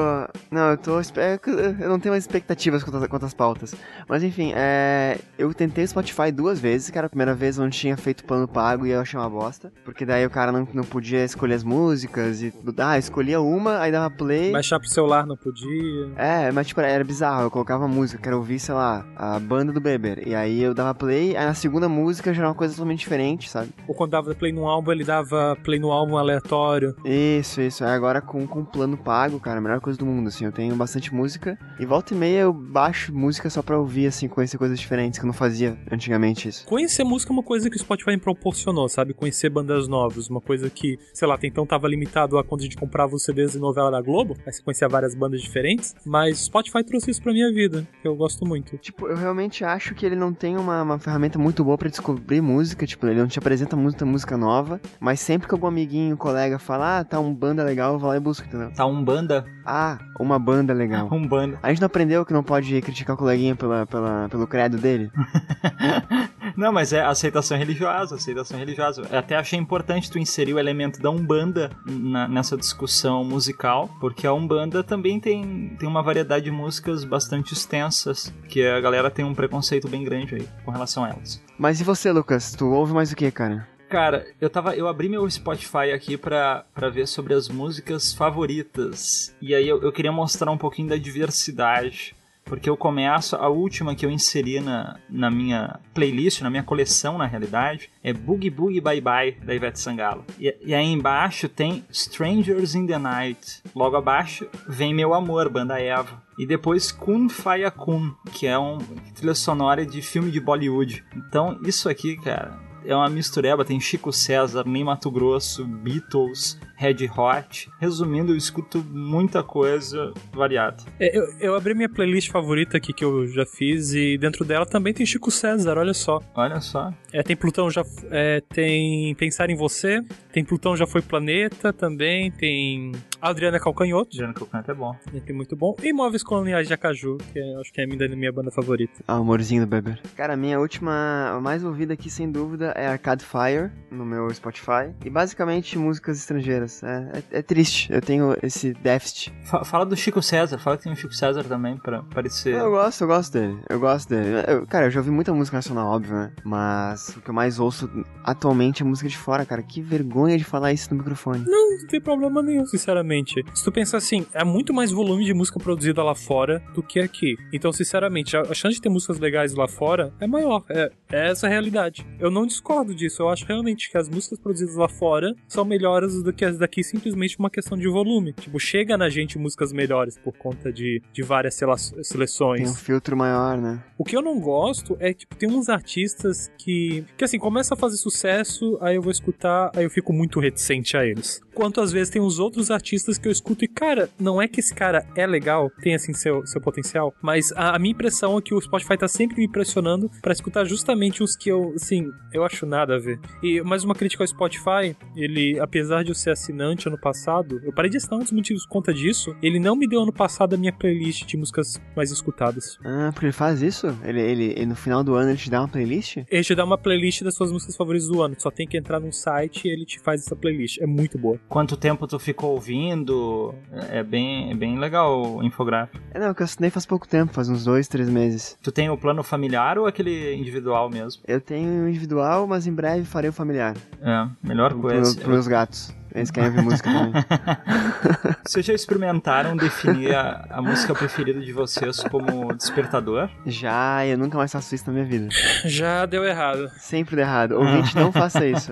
[0.52, 1.00] Não, eu tô...
[1.00, 3.76] Eu não tenho mais expectativas quanto quanto às pautas.
[4.08, 5.20] Mas enfim, é...
[5.38, 8.86] eu tentei o Spotify duas vezes, era a primeira vez onde tinha feito plano pago
[8.86, 9.72] e eu achei uma bosta.
[9.84, 12.54] Porque daí o cara não, não podia escolher as músicas e...
[12.78, 14.52] Ah, escolhia uma, aí dava play...
[14.52, 16.12] Baixar pro celular não podia.
[16.16, 17.44] É, mas tipo, era bizarro.
[17.44, 20.28] Eu colocava música, quero ouvir, sei lá, a banda do Beber.
[20.28, 23.50] E aí eu dava play, aí na segunda música já era uma coisa totalmente diferente,
[23.50, 23.70] sabe?
[23.88, 26.96] Ou quando dava play no álbum, ele dava play no álbum aleatório.
[27.04, 27.84] Isso, isso.
[27.84, 30.46] Aí agora com, com plano pago, cara, a melhor coisa do mundo, assim.
[30.46, 31.58] Eu tenho bastante música.
[31.80, 35.26] E volta e meia eu baixo música só pra ouvir, assim, conhecer coisas diferentes, que
[35.26, 36.66] eu não fazia antigamente isso.
[36.66, 39.14] Conhecer música é uma coisa que o Spotify me proporcionou, sabe?
[39.14, 40.30] Conhecer bandas novas.
[40.30, 43.54] Uma coisa que, sei lá, então tava limitado a quando a gente comprava os CDs
[43.54, 44.36] de novela da Globo.
[44.46, 45.96] Aí você conhecia várias bandas diferentes.
[46.06, 48.78] Mas o Spotify trouxe isso pra minha vida, que eu gosto muito.
[48.78, 52.42] Tipo, eu realmente acho que ele não tem uma, uma ferramenta muito boa para descobrir
[52.42, 52.86] música.
[52.86, 54.80] Tipo, ele não te apresenta muita música nova.
[55.00, 58.18] Mas sempre que algum amiguinho, colega fala, ah, tá um banda legal, eu vou lá
[58.18, 58.72] e busco, entendeu?
[58.72, 59.46] Tá um banda?
[59.66, 61.08] Ah, uma banda legal.
[61.12, 61.60] um banda.
[61.62, 65.12] A gente não aprendeu que não pode criticar o coleguinha pela, pela, pelo credo dele?
[66.58, 69.04] Não, mas é aceitação religiosa, aceitação religiosa.
[69.12, 74.26] Eu até achei importante tu inserir o elemento da Umbanda na, nessa discussão musical, porque
[74.26, 79.24] a Umbanda também tem, tem uma variedade de músicas bastante extensas, que a galera tem
[79.24, 81.40] um preconceito bem grande aí com relação a elas.
[81.60, 82.52] Mas e você, Lucas?
[82.54, 83.68] Tu ouve mais o que, cara?
[83.90, 84.76] Cara, eu tava.
[84.76, 89.34] Eu abri meu Spotify aqui pra, pra ver sobre as músicas favoritas.
[89.42, 92.14] E aí eu, eu queria mostrar um pouquinho da diversidade.
[92.48, 97.18] Porque eu começo, a última que eu inseri na, na minha playlist, na minha coleção
[97.18, 100.24] na realidade, é Boogie Boogie Bye Bye da Ivete Sangalo.
[100.40, 103.62] E, e aí embaixo tem Strangers in the Night.
[103.76, 106.24] Logo abaixo vem Meu Amor, banda Eva.
[106.40, 108.78] E depois Kun Faya Kun, que é um
[109.14, 111.04] trilha sonora de filme de Bollywood.
[111.16, 117.10] Então isso aqui, cara, é uma mistureba, tem Chico César, Nem Mato Grosso, Beatles, Red
[117.18, 117.70] Hot.
[117.80, 120.84] Resumindo, eu escuto muita coisa variada.
[121.00, 124.66] É, eu, eu abri minha playlist favorita aqui que eu já fiz e dentro dela
[124.66, 126.22] também tem Chico César, olha só.
[126.36, 126.94] Olha só.
[127.12, 127.84] É, tem Plutão já.
[128.12, 134.10] É, tem Pensar em Você, tem Plutão já foi planeta também, tem Adriana Calcanhoto.
[134.14, 134.96] Adriana Calcanhoto é bom.
[135.28, 135.76] É muito bom.
[135.82, 138.94] E Móveis Coloniais de Acaju, que é, acho que é a minha, minha banda favorita.
[139.08, 140.00] Ah, amorzinho do Beber.
[140.16, 144.30] Cara, a minha última, a mais ouvida aqui, sem dúvida, é Arcade Fire, no meu
[144.32, 144.94] Spotify.
[145.04, 146.67] E basicamente músicas estrangeiras.
[146.84, 149.34] É, é, é triste, eu tenho esse déficit.
[149.66, 152.54] Fala do Chico César, fala que tem o Chico César também, pra parecer...
[152.56, 154.44] Eu gosto, eu gosto dele, eu gosto dele.
[154.48, 156.32] Eu, cara, eu já ouvi muita música nacional, óbvio, né?
[156.44, 157.90] Mas o que eu mais ouço
[158.24, 159.62] atualmente é música de fora, cara.
[159.62, 161.44] Que vergonha de falar isso no microfone.
[161.46, 163.44] Não, não tem problema nenhum, sinceramente sinceramente.
[163.54, 167.00] Se tu pensar assim, é muito mais volume de música produzida lá fora do que
[167.00, 167.36] aqui.
[167.54, 170.64] Então, sinceramente, a chance de ter músicas legais lá fora é maior.
[170.70, 172.06] É, é essa a realidade.
[172.20, 173.22] Eu não discordo disso.
[173.22, 176.84] Eu acho realmente que as músicas produzidas lá fora são melhores do que as daqui
[176.84, 178.34] simplesmente uma questão de volume.
[178.34, 181.60] Tipo, chega na gente músicas melhores por conta de, de várias
[182.04, 182.62] seleções.
[182.62, 183.84] Tem um filtro maior, né?
[183.98, 187.78] O que eu não gosto é, tipo, tem uns artistas que, que assim, começa a
[187.78, 191.42] fazer sucesso, aí eu vou escutar, aí eu fico muito reticente a eles.
[191.58, 194.60] Quanto às vezes tem os outros artistas que eu escuto e, cara, não é que
[194.60, 198.42] esse cara é legal, tem assim seu, seu potencial, mas a, a minha impressão é
[198.44, 202.44] que o Spotify tá sempre me pressionando para escutar justamente os que eu, assim, eu
[202.44, 203.20] acho nada a ver.
[203.42, 207.74] E mais uma crítica ao Spotify, ele, apesar de eu ser assinante ano passado, eu
[207.74, 210.54] parei de assinar um dos motivos por conta disso, ele não me deu ano passado
[210.54, 212.78] a minha playlist de músicas mais escutadas.
[212.86, 213.88] Ah, porque ele faz isso?
[214.04, 216.18] Ele, ele, ele, no final do ano ele te dá uma playlist?
[216.30, 218.36] Ele te dá uma playlist das suas músicas favoritas do ano.
[218.38, 220.78] Só tem que entrar num site e ele te faz essa playlist.
[220.80, 221.40] É muito boa.
[221.50, 223.54] Quanto tempo tu ficou ouvindo?
[223.90, 225.98] É bem, é bem legal o infográfico.
[226.12, 228.58] É, não, que eu assinei faz pouco tempo, faz uns dois, três meses.
[228.62, 231.22] Tu tem o plano familiar ou aquele individual mesmo?
[231.28, 233.76] Eu tenho individual, mas em breve farei o familiar.
[234.02, 235.14] É, melhor coisa.
[235.14, 235.96] Pro, pros meus gatos.
[236.18, 237.24] Eles querem ouvir música também.
[238.46, 243.30] Vocês já experimentaram definir a, a, música preferida de vocês como despertador?
[243.46, 245.28] Já, eu nunca mais faço isso na minha vida.
[245.66, 246.70] Já deu errado.
[246.78, 247.52] Sempre deu errado.
[247.54, 248.72] Ouvinte, não faça isso.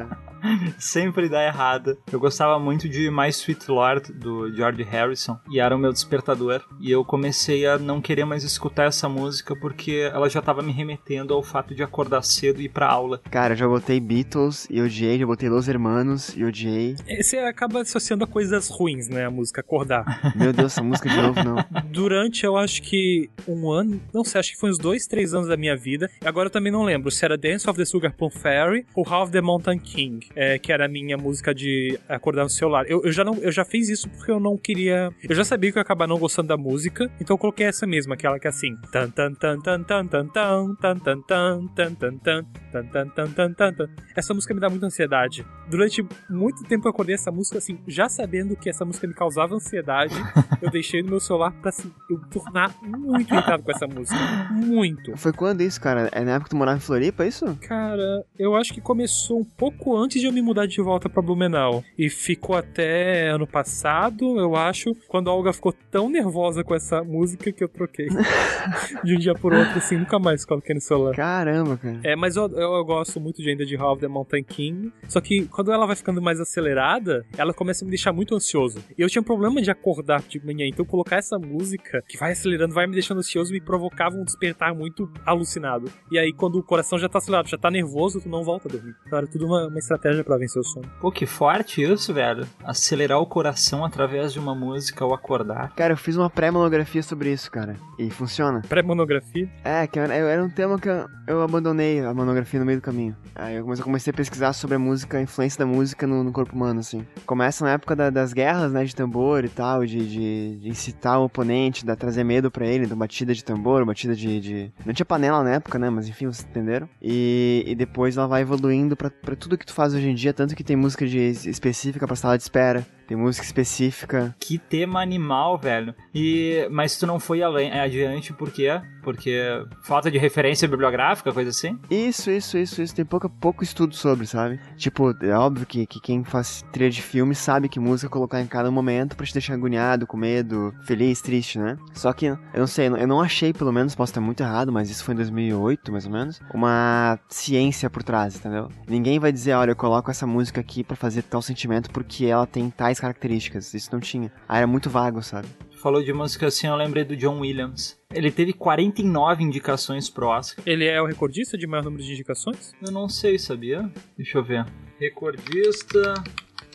[0.77, 1.97] Sempre dá errado.
[2.11, 6.61] Eu gostava muito de My Sweet Lord, do George Harrison, e era o meu despertador.
[6.79, 10.71] E eu comecei a não querer mais escutar essa música porque ela já tava me
[10.71, 13.21] remetendo ao fato de acordar cedo e ir pra aula.
[13.29, 16.95] Cara, eu já botei Beatles e odiei, já botei Los Hermanos e odiei.
[17.35, 19.25] Você acaba associando a coisas ruins, né?
[19.25, 20.05] A música acordar.
[20.37, 21.57] Meu Deus, essa música de novo não.
[21.91, 25.49] Durante, eu acho que um ano, não sei, acho que foi uns dois, três anos
[25.49, 26.09] da minha vida.
[26.23, 29.31] Agora eu também não lembro se era Dance of the Sugar Plum Fairy ou Half
[29.31, 32.85] the Mountain King é, que era a minha música de acordar no celular.
[32.87, 35.09] Eu, eu, já não, eu já fiz isso porque eu não queria.
[35.27, 37.85] Eu já sabia que eu ia acabar não gostando da música, então eu coloquei essa
[37.85, 38.77] mesma, aquela que é assim.
[38.93, 43.09] Tan tan tan tan tan tan tan tan tan tan tan tan tan tan tan
[43.09, 45.45] tan tan tan Essa música me dá muita ansiedade.
[45.69, 49.55] Durante muito tempo eu acordei essa música assim, já sabendo que essa música me causava
[49.55, 50.13] ansiedade,
[50.61, 54.15] eu deixei no meu celular pra assim, eu tornar muito irritado com essa música.
[54.51, 55.17] Muito.
[55.17, 56.09] Foi quando isso, cara?
[56.11, 57.57] É na época que tu morava em Floripa, é isso?
[57.61, 61.21] Cara, eu acho que começou um pouco antes de eu me mudar de volta pra
[61.21, 61.83] Blumenau.
[61.97, 67.03] E ficou até ano passado, eu acho, quando a Olga ficou tão nervosa com essa
[67.03, 68.07] música que eu troquei.
[69.03, 71.15] de um dia por outro, assim, nunca mais coloquei no celular.
[71.15, 71.99] Caramba, cara.
[72.03, 74.93] É, mas eu, eu, eu gosto muito de ainda de Half the Mountain King.
[75.07, 77.04] Só que quando ela vai ficando mais acelerada,
[77.37, 78.79] ela começa a me deixar muito ansioso.
[78.97, 82.31] E eu tinha um problema de acordar de manhã, então colocar essa música que vai
[82.31, 85.91] acelerando, vai me deixando ansioso, me provocava um despertar muito alucinado.
[86.11, 88.71] E aí, quando o coração já tá acelerado, já tá nervoso, tu não volta a
[88.71, 88.95] dormir.
[89.05, 90.89] Então era tudo uma, uma estratégia para vencer o sono.
[90.99, 92.47] Pô, que forte isso, velho.
[92.63, 95.73] Acelerar o coração através de uma música ou acordar.
[95.75, 97.75] Cara, eu fiz uma pré-monografia sobre isso, cara.
[97.97, 98.61] E funciona.
[98.67, 99.49] Pré-monografia?
[99.63, 102.81] É, que era, era um tema que eu, eu, abandonei a monografia no meio do
[102.81, 103.15] caminho.
[103.33, 106.55] Aí eu comecei a pesquisar sobre a música, a influência da música no, no corpo
[106.55, 106.94] humano, assim.
[107.25, 111.19] Começa na época da, das guerras, né, de tambor e tal, de, de, de incitar
[111.19, 114.93] o oponente, de trazer medo para ele, então batida de tambor, batida de, de, Não
[114.93, 116.87] tinha panela na época, né, mas enfim, vocês entenderam.
[117.01, 120.55] E, e depois ela vai evoluindo para tudo que tu faz hoje em dia, tanto
[120.55, 124.35] que tem música de, específica pra sala de espera, tem música específica.
[124.39, 125.93] Que tema animal, velho.
[126.13, 128.81] E mas tu não foi além, é, adiante por quê?
[129.03, 129.39] Porque
[129.83, 131.79] falta de referência bibliográfica, coisa assim?
[131.89, 132.95] Isso, isso, isso, isso.
[132.95, 134.59] Tem pouca, pouco estudo sobre, sabe?
[134.77, 138.47] Tipo, é óbvio que, que quem faz trilha de filme sabe que música colocar em
[138.47, 141.77] cada momento pra te deixar agoniado, com medo, feliz, triste, né?
[141.93, 144.89] Só que, eu não sei, eu não achei, pelo menos, posso estar muito errado, mas
[144.89, 148.69] isso foi em 2008, mais ou menos, uma ciência por trás, entendeu?
[148.87, 152.47] Ninguém vai dizer, olha, eu coloco essa música aqui para fazer tal sentimento porque ela
[152.47, 153.73] tem tais características.
[153.73, 154.31] Isso não tinha.
[154.47, 155.47] Ah, era muito vago, sabe?
[155.81, 157.99] Falou de música assim, eu lembrei do John Williams.
[158.11, 160.63] Ele teve 49 indicações pro Oscar.
[160.65, 162.73] Ele é o recordista de maior número de indicações?
[162.81, 163.89] Eu não sei, sabia?
[164.17, 164.65] Deixa eu ver.
[164.99, 166.15] Recordista.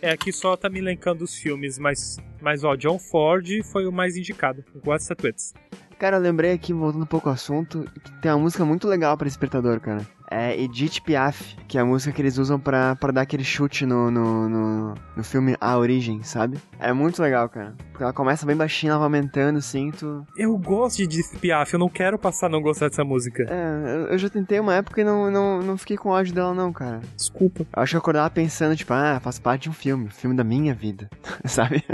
[0.00, 3.92] É, aqui só tá me elencando os filmes, mas, mas ó, John Ford foi o
[3.92, 5.52] mais indicado, com as estatuetas.
[5.98, 9.16] Cara, eu lembrei aqui, voltando um pouco ao assunto, que tem uma música muito legal
[9.18, 13.12] para Despertador, cara é Edith Piaf, que é a música que eles usam pra, pra
[13.12, 16.58] dar aquele chute no, no, no, no, filme A Origem, sabe?
[16.78, 17.74] É muito legal, cara.
[17.90, 20.24] Porque ela começa bem baixinha, ela vai aumentando, assim, tu...
[20.36, 23.44] Eu gosto de Edith Piaf, eu não quero passar a não gostar dessa música.
[23.48, 26.72] É, eu já tentei uma época e não, não, não fiquei com ódio dela não,
[26.72, 27.00] cara.
[27.16, 27.66] Desculpa.
[27.74, 30.44] Eu acho que eu acordava pensando, tipo, ah, faz parte de um filme, filme da
[30.44, 31.10] minha vida,
[31.44, 31.84] sabe?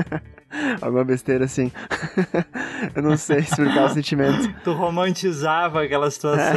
[0.80, 1.70] Alguma besteira assim.
[2.94, 4.52] eu não sei explicar o sentimento.
[4.62, 6.54] Tu romantizava aquela situação.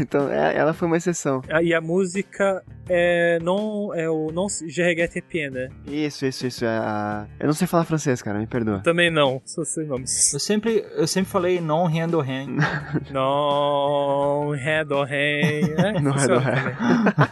[0.00, 1.42] Então, é- ela foi uma exceção.
[1.50, 5.68] Ah, E a música é não é o não je regrette bien, né?
[5.86, 6.64] Isso, isso, isso.
[6.64, 7.26] É a...
[7.38, 8.80] Eu não sei falar francês, cara, me perdoa.
[8.80, 10.32] Também não, só sei nomes.
[10.32, 12.58] Eu sempre, eu sempre falei non rendo hand.
[13.10, 15.92] Não, ré do ré, né?
[16.00, 16.62] No ré Funciona do ré.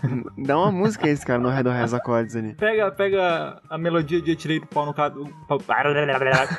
[0.01, 0.25] também.
[0.45, 2.55] Dá uma música esse, cara, no ré do ré, os acordes ali.
[2.55, 5.29] Pega, pega a melodia de Atirei o pau no gato.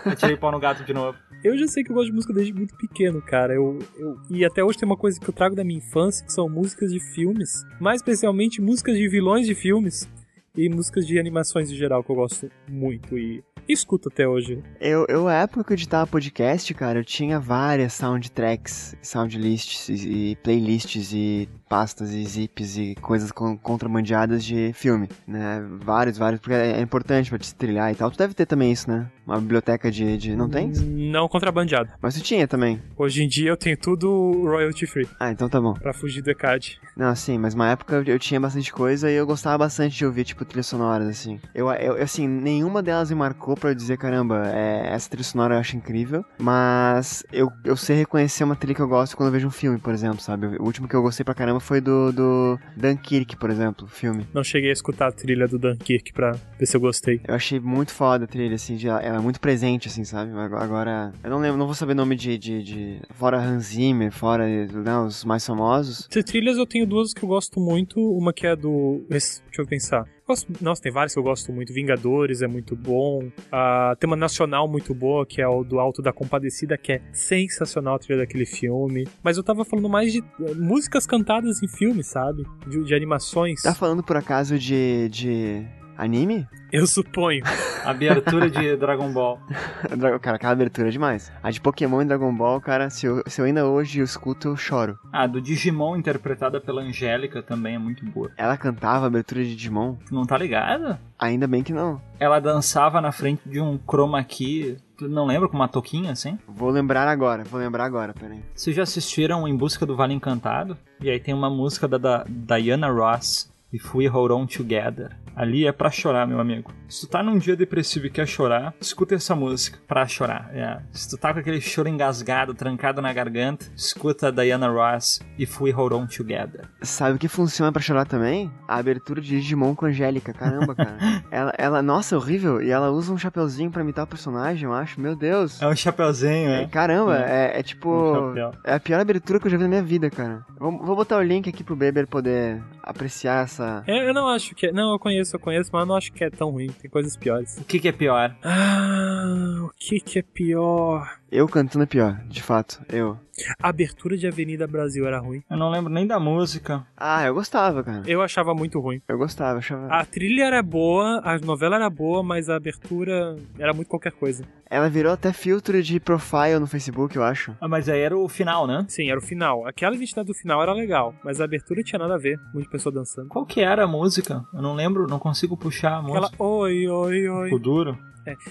[0.05, 1.17] Atirei o pau no gato de novo.
[1.43, 3.53] Eu já sei que eu gosto de música desde muito pequeno, cara.
[3.55, 6.31] Eu, eu, e até hoje tem uma coisa que eu trago da minha infância, que
[6.31, 7.65] são músicas de filmes.
[7.79, 10.07] Mais especialmente músicas de vilões de filmes.
[10.55, 14.61] E músicas de animações em geral, que eu gosto muito e escuto até hoje.
[14.79, 21.13] Eu, eu, época que eu editava podcast, cara, eu tinha várias soundtracks, soundlists e playlists
[21.13, 25.63] e pastas e zips e coisas con- contrabandeadas de filme, né?
[25.81, 28.11] Vários, vários, porque é, é importante pra te trilhar e tal.
[28.11, 29.07] Tu deve ter também isso, né?
[29.25, 30.17] Uma biblioteca de...
[30.17, 30.35] de...
[30.35, 30.67] Não tem?
[30.69, 31.89] Não contrabandeado.
[32.01, 32.81] Mas tu tinha também.
[32.97, 34.09] Hoje em dia eu tenho tudo
[34.43, 35.73] royalty free, Ah, então tá bom.
[35.75, 36.77] pra fugir do ECAD.
[36.97, 40.05] Não, sim, mas uma época eu, eu tinha bastante coisa e eu gostava bastante de
[40.05, 41.39] ouvir, tipo, trilhas sonoras, assim.
[41.55, 45.55] Eu, eu assim, nenhuma delas me marcou pra eu dizer, caramba, é, essa trilha sonora
[45.55, 49.33] eu acho incrível, mas eu, eu sei reconhecer uma trilha que eu gosto quando eu
[49.33, 50.47] vejo um filme, por exemplo, sabe?
[50.57, 54.25] O último que eu gostei pra caramba foi do, do Dunkirk, por exemplo, o filme.
[54.33, 57.21] Não cheguei a escutar a trilha do Dunkirk pra ver se eu gostei.
[57.27, 60.31] Eu achei muito foda a trilha, assim, de, ela é muito presente, assim, sabe?
[60.31, 64.47] Agora- eu não lembro, não vou saber nome de, de, de fora Hans Zimmer, fora,
[64.47, 66.07] né, os mais famosos.
[66.09, 67.99] De trilhas eu tenho duas que eu gosto muito.
[67.99, 69.05] Uma que é do.
[69.09, 70.05] Deixa eu pensar.
[70.31, 71.73] Gosto- Nossa, tem várias que eu gosto muito.
[71.73, 73.29] Vingadores é muito bom.
[73.51, 77.95] A tema nacional muito boa, que é o do Alto da Compadecida, que é sensacional
[77.95, 79.07] a trilha daquele filme.
[79.23, 82.43] Mas eu tava falando mais de eh, músicas cantadas em filmes, sabe?
[82.67, 83.61] De, de animações.
[83.61, 85.65] Tá falando por acaso de, de
[85.97, 86.47] anime?
[86.71, 87.43] Eu suponho.
[87.83, 89.39] Abertura de Dragon Ball.
[90.21, 91.31] Cara, aquela abertura é demais.
[91.41, 94.49] A de Pokémon e Dragon Ball, cara, se eu, se eu ainda hoje eu escuto,
[94.49, 94.97] eu choro.
[95.11, 98.31] Ah, do Digimon, interpretada pela Angélica, também é muito boa.
[98.37, 99.95] Ela cantava a abertura de Digimon?
[100.05, 100.97] Tu não tá ligado?
[101.19, 102.01] Ainda bem que não.
[102.19, 104.77] Ela dançava na frente de um chroma key.
[104.97, 106.37] Tu não lembra com uma toquinha assim?
[106.47, 108.39] Vou lembrar agora, vou lembrar agora, peraí.
[108.55, 110.77] Vocês já assistiram Em Busca do Vale Encantado?
[111.01, 115.11] E aí tem uma música da, da Diana Ross, If We Hold On Together.
[115.33, 116.71] Ali é pra chorar, meu amigo.
[116.89, 120.49] Se tu tá num dia depressivo e quer chorar, escuta essa música pra chorar.
[120.53, 120.81] É.
[120.91, 125.71] Se tu tá com aquele choro engasgado, trancado na garganta, escuta Diana Ross, If We
[125.71, 126.65] Hold On Together.
[126.81, 128.51] Sabe o que funciona pra chorar também?
[128.67, 130.97] A abertura de Digimon com Angélica, caramba, cara.
[131.31, 132.61] ela, ela, nossa, horrível.
[132.61, 134.99] E ela usa um chapeuzinho pra imitar o personagem, eu acho.
[134.99, 135.61] Meu Deus.
[135.61, 136.67] É um chapeuzinho, É, é.
[136.67, 137.89] caramba, é, é tipo.
[137.89, 138.35] Um.
[138.65, 140.45] É a pior abertura que eu já vi na minha vida, cara.
[140.59, 143.83] Vou, vou botar o link aqui pro Beber poder apreciar essa.
[143.87, 144.71] É, eu não acho que é.
[144.71, 146.67] Não, eu conheço, eu conheço, mas eu não acho que é tão ruim.
[146.67, 147.57] Tem coisas piores.
[147.57, 148.35] O que, que é pior?
[148.43, 151.20] Ah, o que que é pior?
[151.31, 152.81] Eu cantando é pior, de fato.
[152.91, 153.17] Eu.
[153.63, 155.41] A abertura de Avenida Brasil era ruim.
[155.49, 156.85] Eu não lembro nem da música.
[156.97, 158.03] Ah, eu gostava, cara.
[158.05, 159.01] Eu achava muito ruim.
[159.07, 159.87] Eu gostava, achava.
[159.87, 164.43] A trilha era boa, a novela era boa, mas a abertura era muito qualquer coisa.
[164.69, 167.55] Ela virou até filtro de profile no Facebook, eu acho.
[167.61, 168.85] Ah, mas aí era o final, né?
[168.89, 169.65] Sim, era o final.
[169.65, 172.37] Aquela identidade do final era legal, mas a abertura tinha nada a ver.
[172.53, 173.29] Muita pessoa dançando.
[173.29, 174.43] Qual que era a música?
[174.53, 176.43] Eu não lembro, não consigo puxar a Aquela música.
[176.43, 177.53] oi, oi, oi.
[177.53, 177.97] O duro.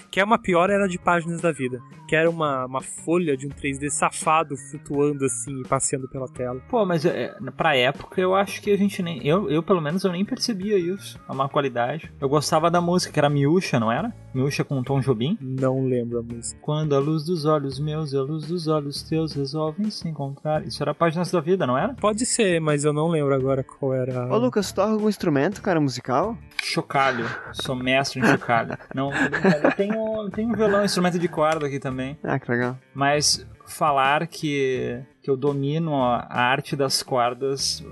[0.09, 1.81] Que é uma pior era de Páginas da Vida.
[2.07, 6.61] Que era uma, uma folha de um 3D safado flutuando assim e passeando pela tela.
[6.69, 9.25] Pô, mas é, pra época eu acho que a gente nem.
[9.25, 11.19] Eu, eu, pelo menos, eu nem percebia isso.
[11.27, 12.11] A má qualidade.
[12.19, 14.13] Eu gostava da música, que era Miúcha, não era?
[14.33, 15.37] Miúcha com Tom Jobim.
[15.39, 16.59] Não lembro a música.
[16.61, 20.65] Quando a luz dos olhos meus e a luz dos olhos teus resolvem se encontrar.
[20.65, 21.93] Isso era Páginas da Vida, não era?
[21.93, 24.27] Pode ser, mas eu não lembro agora qual era.
[24.33, 26.37] Ô, Lucas, tu toca algum instrumento, cara, musical?
[26.63, 27.25] Chocalho.
[27.53, 28.77] Sou mestre em chocalho.
[28.93, 32.17] Não, eu tenho, tenho um violão, instrumento de corda aqui também.
[32.23, 32.77] Ah, que legal.
[32.93, 37.83] Mas falar que, que eu domino a a arte das cordas,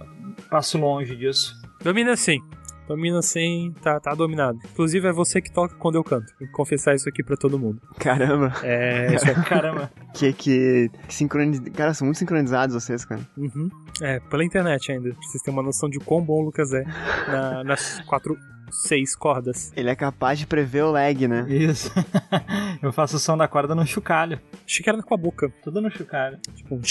[0.50, 1.54] passo longe disso.
[1.82, 2.40] Domina sim.
[2.88, 4.58] Domina sim, tá, tá dominado.
[4.72, 6.26] Inclusive é você que toca quando eu canto.
[6.40, 7.80] Tem que confessar isso aqui pra todo mundo.
[8.00, 8.52] Caramba.
[8.64, 9.36] É, isso é.
[9.44, 9.92] Caramba.
[10.12, 11.60] Que, que, que sincroniz...
[11.76, 13.22] Cara, são muito sincronizados vocês, cara.
[13.38, 13.70] Uhum.
[14.02, 15.12] É, pela internet ainda.
[15.12, 16.84] Pra vocês terem uma noção de quão bom o Lucas é
[17.28, 18.36] na- nas quatro,
[18.72, 19.72] seis cordas.
[19.76, 21.46] Ele é capaz de prever o lag, né?
[21.50, 21.92] Isso.
[22.82, 24.40] eu faço o som da corda no chocalho.
[24.86, 25.52] Era com a boca.
[25.64, 26.38] Tudo no chocalho.
[26.56, 26.82] Tipo, um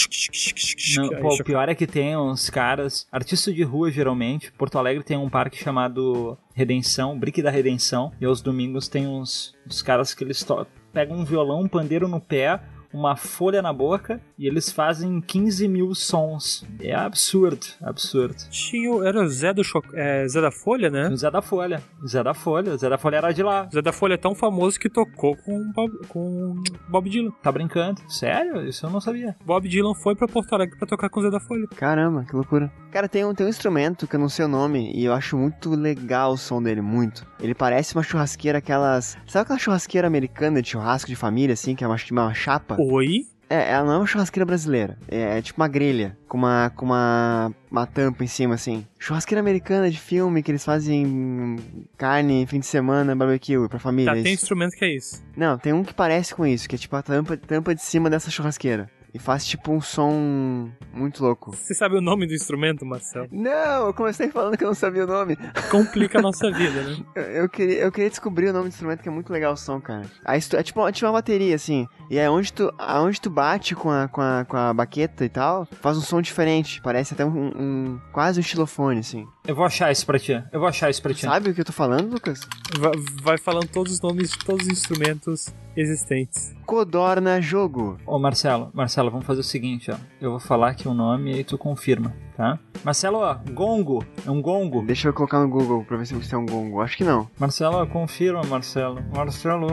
[0.97, 4.51] Não, aí pô, o pior é que tem uns caras, artistas de rua geralmente.
[4.53, 8.11] Porto Alegre tem um parque chamado Redenção, Brick da Redenção.
[8.19, 10.45] E aos domingos tem uns, uns caras que eles
[10.93, 12.59] pegam um violão, um pandeiro no pé,
[12.93, 16.65] uma folha na boca E eles fazem 15 mil sons.
[16.79, 18.35] É absurdo, absurdo.
[18.49, 21.09] Tinha, era o Zé, do Cho- é, Zé da Folha, né?
[21.09, 21.83] O Zé da Folha.
[22.07, 22.77] Zé da Folha.
[22.77, 23.67] Zé da Folha era de lá.
[23.73, 26.55] Zé da Folha é tão famoso que tocou com Bob, com
[26.87, 27.31] Bob Dylan.
[27.43, 28.01] Tá brincando?
[28.07, 28.65] Sério?
[28.65, 29.35] Isso eu não sabia.
[29.45, 31.67] Bob Dylan foi pra Porto Alegre pra tocar com o Zé da Folha.
[31.75, 32.71] Caramba, que loucura.
[32.91, 35.37] Cara, tem um, tem um instrumento que eu não sei o nome e eu acho
[35.37, 37.27] muito legal o som dele, muito.
[37.41, 39.17] Ele parece uma churrasqueira, aquelas.
[39.27, 42.77] Sabe aquela churrasqueira americana de churrasco de família, assim, que é uma, uma chapa?
[42.79, 43.25] Oi?
[43.49, 44.97] É, ela não é uma churrasqueira brasileira.
[45.07, 48.85] É, é tipo uma grelha, com uma, com uma, uma tampa em cima, assim.
[48.99, 51.57] Churrasqueira americana de filme, que eles fazem
[51.97, 54.13] carne fim de semana, barbecue, pra família.
[54.13, 55.23] Tá, tem instrumento que é isso.
[55.35, 58.09] Não, tem um que parece com isso, que é tipo a tampa, tampa de cima
[58.09, 58.89] dessa churrasqueira.
[59.13, 61.51] E faz tipo um som muito louco.
[61.55, 63.27] Você sabe o nome do instrumento, Marcelo?
[63.31, 65.35] Não, eu comecei falando que eu não sabia o nome.
[65.71, 66.97] Complica a nossa vida, né?
[67.15, 69.57] Eu, eu queria, eu queria descobrir o nome do instrumento, que é muito legal o
[69.57, 70.03] som, cara.
[70.23, 71.87] Aí é tipo, é tipo uma bateria, assim.
[72.09, 75.29] E é onde tu, aonde tu bate com a, com, a, com a baqueta e
[75.29, 76.79] tal, faz um som diferente.
[76.81, 79.25] Parece até um, um- quase um xilofone, assim.
[79.47, 80.31] Eu vou achar isso pra ti.
[80.51, 81.21] Eu vou achar isso pra ti.
[81.21, 82.41] Sabe o que eu tô falando, Lucas?
[82.77, 82.91] Vai,
[83.23, 86.53] vai falando todos os nomes de todos os instrumentos existentes.
[86.65, 87.97] Codorna Jogo.
[88.05, 89.95] Ô Marcelo, Marcelo, vamos fazer o seguinte, ó.
[90.21, 92.59] Eu vou falar aqui o nome e aí tu confirma, tá?
[92.83, 94.05] Marcelo, ó, gongo.
[94.25, 94.83] É um gongo.
[94.85, 96.81] Deixa eu colocar no Google pra ver se isso é um gongo.
[96.81, 97.27] Acho que não.
[97.39, 99.01] Marcelo, confirma, Marcelo.
[99.15, 99.67] Marcelo,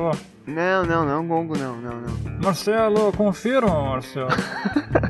[0.47, 2.41] Não, não, não é um gongo, não, não, não.
[2.43, 4.31] Marcelo, confirma, Marcelo.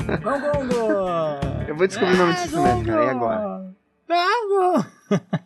[0.08, 1.66] É um gongo.
[1.68, 3.66] Eu vou descobrir o nome desse instrumento, cara, e agora?
[4.08, 4.86] Gongo.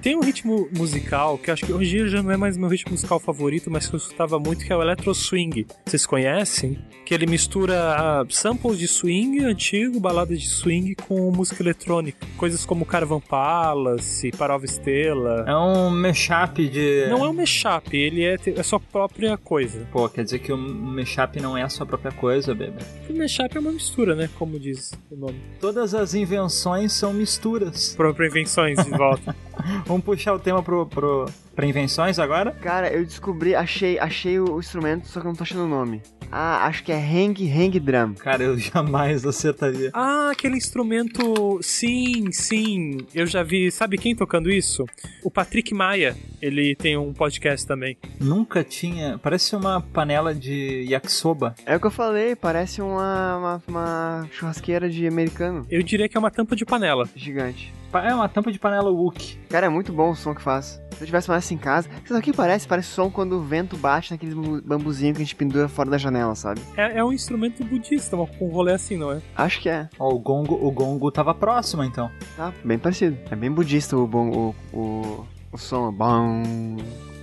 [0.00, 2.68] Tem um ritmo musical que acho que hoje em dia já não é mais meu
[2.68, 5.66] ritmo musical favorito, mas que eu escutava muito, que é o Electro Swing.
[5.84, 6.78] Vocês conhecem?
[7.04, 12.24] Que ele mistura ah, samples de swing antigo, baladas de swing com música eletrônica.
[12.36, 15.44] Coisas como Caravan Palace, Parova Estela.
[15.48, 17.06] É um mashup de...
[17.08, 19.84] Não é um mashup, ele é, é sua própria coisa.
[19.90, 22.82] Pô, quer dizer que o mashup não é a sua própria coisa, bebê.
[23.10, 24.30] O mashup é uma mistura, né?
[24.38, 25.40] Como diz o nome.
[25.60, 27.96] Todas as invenções são misturas.
[27.96, 29.34] Própria invenções de volta.
[29.88, 31.24] Vamos puxar o tema pro, pro,
[31.56, 32.52] pra invenções agora?
[32.52, 36.02] Cara, eu descobri, achei, achei o instrumento, só que eu não tô achando o nome.
[36.30, 38.12] Ah, acho que é Hang Hang Drum.
[38.12, 39.90] Cara, eu jamais acertaria.
[39.94, 41.58] Ah, aquele instrumento.
[41.62, 42.98] Sim, sim.
[43.14, 43.70] Eu já vi.
[43.70, 44.84] Sabe quem tocando isso?
[45.24, 46.14] O Patrick Maia.
[46.42, 47.96] Ele tem um podcast também.
[48.20, 49.18] Nunca tinha.
[49.18, 51.54] Parece uma panela de yakisoba.
[51.64, 55.66] É o que eu falei, parece uma, uma, uma churrasqueira de americano.
[55.70, 57.08] Eu diria que é uma tampa de panela.
[57.16, 57.72] Gigante.
[57.92, 59.38] É uma tampa de panela Wok.
[59.48, 60.80] Cara, é muito bom o som que faz.
[60.92, 61.88] Se eu tivesse mais assim em casa.
[62.04, 62.66] Sabe o que parece?
[62.66, 65.96] Parece som quando o vento bate naqueles bambu- bambuzinhos que a gente pendura fora da
[65.96, 66.60] janela, sabe?
[66.76, 69.22] É, é um instrumento budista, uma- com um rolê assim, não é?
[69.36, 69.88] Acho que é.
[69.98, 72.10] Ó, o gongo, o gongo tava próximo, então.
[72.36, 73.16] Tá, bem parecido.
[73.30, 74.28] É bem budista o bom.
[74.72, 75.92] O, o, o som.
[75.92, 76.42] Bom.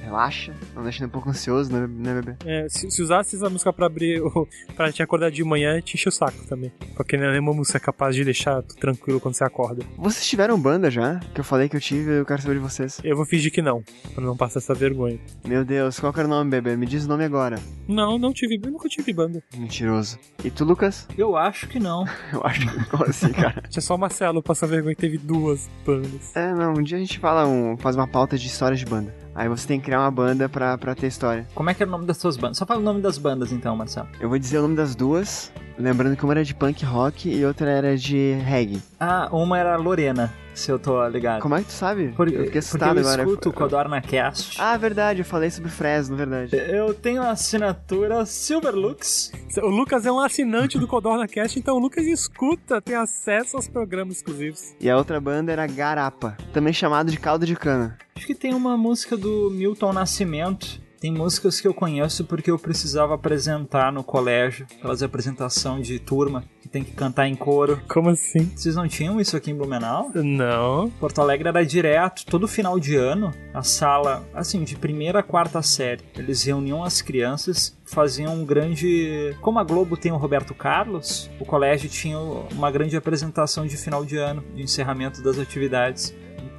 [0.06, 0.54] Relaxa.
[0.76, 2.36] Não deixa nem um pouco ansioso, né, né bebê?
[2.46, 5.96] É, se, se usasse essa música pra abrir, o- pra te acordar de manhã, te
[5.96, 6.72] enche o saco também.
[6.96, 9.84] Porque não é nenhuma música capaz de deixar tu tranquilo quando você acorda.
[9.98, 11.20] Vocês tiveram banda já?
[11.34, 13.00] Que eu falei que eu tive, eu quero saber de vocês.
[13.04, 13.84] Eu vou fingir que não,
[14.14, 15.20] pra não passar essa vergonha.
[15.46, 16.76] Meu Deus, qual que era o nome, bebê?
[16.78, 17.58] Me diz o nome agora.
[17.88, 19.42] Não, não tive, eu nunca tive banda.
[19.58, 20.20] Mentiroso.
[20.44, 21.08] E tu, Lucas?
[21.18, 22.06] Eu acho que não.
[22.32, 22.90] Eu acho que.
[22.90, 23.62] Como assim, cara?
[23.70, 26.36] Tinha só o Marcelo passar vergonha que teve duas bandas.
[26.36, 27.78] É, não, um dia a gente fala um.
[27.78, 29.14] faz uma pauta de histórias de banda.
[29.36, 31.46] Aí você tem que criar uma banda pra, pra ter história.
[31.54, 32.58] Como é que era o nome das suas bandas?
[32.58, 34.08] Só fala o nome das bandas, então, Marcelo.
[34.20, 37.46] Eu vou dizer o nome das duas, lembrando que uma era de punk rock e
[37.46, 38.82] outra era de reggae.
[38.98, 41.42] Ah, uma era Lorena, se eu tô ligado.
[41.42, 42.10] Como é que tu sabe?
[42.16, 43.24] Por- eu fiquei porque assustado eu agora.
[43.24, 44.60] escuto o Eu- Codorna Cast.
[44.60, 46.56] Ah, verdade, eu falei sobre Fresno, verdade.
[46.56, 49.32] Eu tenho a assinatura Silverlux.
[49.62, 53.68] O Lucas é um assinante do Codorna Cast, então o Lucas escuta, tem acesso aos
[53.68, 54.74] programas exclusivos.
[54.80, 57.98] E a outra banda era Garapa, também chamado de caldo de cana.
[58.16, 60.82] Acho que tem uma música do Milton Nascimento.
[61.06, 66.44] Tem músicas que eu conheço porque eu precisava apresentar no colégio, aquelas apresentação de turma
[66.60, 67.80] que tem que cantar em coro.
[67.88, 68.52] Como assim?
[68.56, 70.10] Vocês não tinham isso aqui em Blumenau?
[70.16, 70.90] Não.
[71.00, 75.62] Porto Alegre era direto, todo final de ano, a sala, assim, de primeira a quarta
[75.62, 76.02] série.
[76.18, 79.38] Eles reuniam as crianças, faziam um grande.
[79.42, 84.04] Como a Globo tem o Roberto Carlos, o colégio tinha uma grande apresentação de final
[84.04, 86.16] de ano, de encerramento das atividades.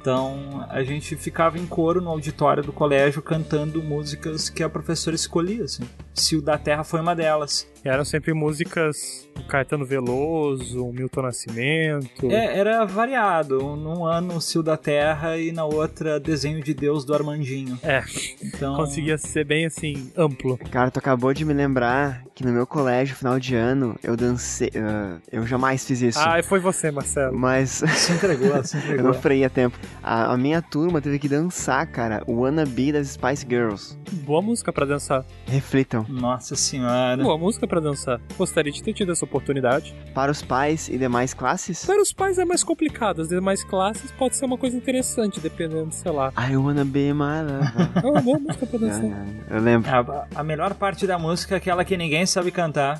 [0.07, 5.17] Então a gente ficava em coro no auditório do colégio cantando músicas que a professora
[5.17, 5.65] escolhia.
[5.65, 5.83] Assim.
[6.13, 7.67] Se o da Terra foi uma delas.
[7.87, 12.29] E eram sempre músicas do Caetano Veloso, o Milton Nascimento.
[12.29, 13.77] É, era variado.
[13.77, 17.79] Num ano, Cio da Terra e na outra, Desenho de Deus do Armandinho.
[17.81, 18.03] É,
[18.43, 20.57] Então, conseguia ser bem assim, amplo.
[20.69, 24.69] Cara, tu acabou de me lembrar que no meu colégio, final de ano, eu dancei.
[24.75, 26.19] ah, eu jamais fiz isso.
[26.19, 27.37] Ah, foi você, Marcelo.
[27.39, 29.05] Mas Se entregou, se eu entregou.
[29.05, 29.77] não freiei a tempo.
[30.03, 33.97] A, a minha turma teve que dançar, cara, o Wannabe das Spice Girls.
[34.25, 35.23] Boa música pra dançar.
[35.47, 36.05] Reflitam.
[36.09, 37.23] Nossa senhora.
[37.23, 38.19] Boa música pra dançar.
[38.37, 39.95] Gostaria de ter tido essa oportunidade.
[40.13, 44.11] Para os pais e demais classes, Para os pais é mais complicado, as demais classes
[44.11, 46.31] pode ser uma coisa interessante, dependendo, sei lá.
[46.37, 47.87] I wanna be my lover.
[48.03, 49.25] É uma boa música pra dançar.
[49.49, 49.89] eu lembro.
[49.89, 52.99] A, a melhor parte da música é aquela que ninguém sabe cantar.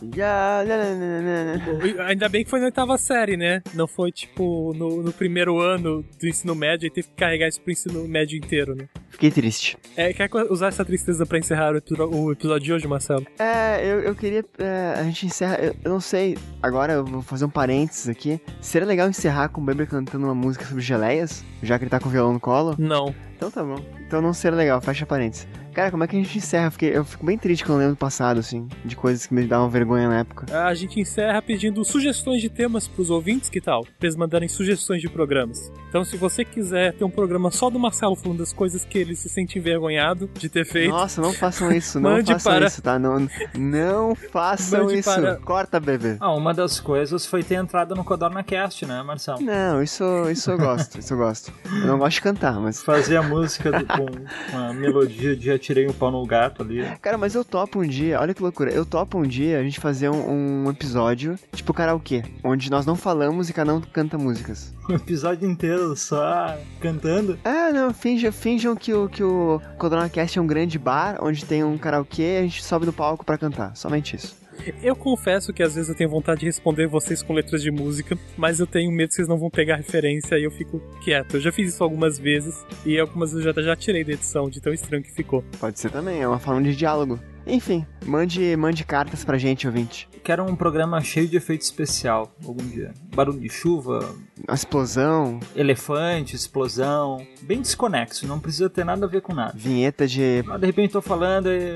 [2.07, 3.61] Ainda bem que foi na oitava série, né?
[3.73, 7.61] Não foi, tipo, no, no primeiro ano do ensino médio e teve que carregar isso
[7.61, 8.87] pro ensino médio inteiro, né?
[9.09, 9.77] Fiquei triste.
[9.95, 13.25] É, quer usar essa tristeza pra encerrar o, o episódio de hoje, Marcelo?
[13.39, 14.45] É, eu, eu queria.
[14.67, 15.55] É, a gente encerra.
[15.57, 16.37] Eu, eu não sei.
[16.61, 18.39] Agora eu vou fazer um parênteses aqui.
[18.61, 21.43] Seria legal encerrar com o Bieber cantando uma música sobre geleias?
[21.63, 22.75] Já que ele tá com o violão no colo?
[22.77, 23.13] Não.
[23.37, 23.77] Então tá bom.
[24.05, 25.47] Então não seria legal, fecha parênteses.
[25.73, 26.65] Cara, como é que a gente encerra?
[26.65, 28.67] Eu, fiquei, eu fico bem triste quando eu lembro do passado, assim.
[28.83, 30.47] De coisas que me davam vergonha na época.
[30.65, 33.83] A gente encerra pedindo sugestões de temas pros ouvintes, que tal?
[33.83, 35.71] Pra eles mandarem sugestões de programas.
[35.87, 39.15] Então, se você quiser ter um programa só do Marcelo falando das coisas que ele
[39.15, 42.81] se sente envergonhado de ter feito, Nossa, não façam isso, não Mande façam para- isso,
[42.81, 42.97] tá?
[42.97, 45.13] Não, não façam Mande isso.
[45.13, 46.17] para- Corta, bebê.
[46.19, 49.39] Ah, uma das coisas foi ter entrado no Codorna Cast, né, Marcelo?
[49.41, 51.53] Não, isso, isso eu gosto, isso eu gosto.
[51.71, 52.81] Eu não gosto de cantar, mas.
[52.81, 56.83] Fazer a música do- com uma melodia de Atirei o Pau no Gato ali.
[57.01, 59.79] Cara, mas eu topo um dia, olha que loucura, eu topo um dia a gente
[59.79, 64.73] fazer um, um episódio, tipo karaokê, onde nós não falamos e cada um canta músicas.
[64.89, 67.37] Um episódio inteiro só cantando.
[67.43, 71.63] Ah, não, finjam, finjam que o, que o Codronacast é um grande bar, onde tem
[71.63, 73.75] um karaokê e a gente sobe no palco pra cantar.
[73.75, 74.35] Somente isso.
[74.81, 78.17] Eu confesso que às vezes eu tenho vontade de responder vocês com letras de música,
[78.37, 81.35] mas eu tenho medo que vocês não vão pegar referência e eu fico quieto.
[81.37, 84.49] Eu já fiz isso algumas vezes e algumas vezes eu já, já tirei da edição,
[84.49, 85.43] de tão estranho que ficou.
[85.59, 87.19] Pode ser também, é uma forma de diálogo.
[87.49, 90.09] Enfim, mande, mande cartas pra gente, ouvinte.
[90.21, 92.93] Quero um programa cheio de efeito especial algum dia.
[93.15, 94.13] Barulho de chuva,
[94.45, 97.25] Uma explosão, elefante, explosão.
[97.43, 99.53] Bem desconexo, não precisa ter nada a ver com nada.
[99.55, 100.43] vinheta de.
[100.49, 101.75] Ah, de repente tô falando e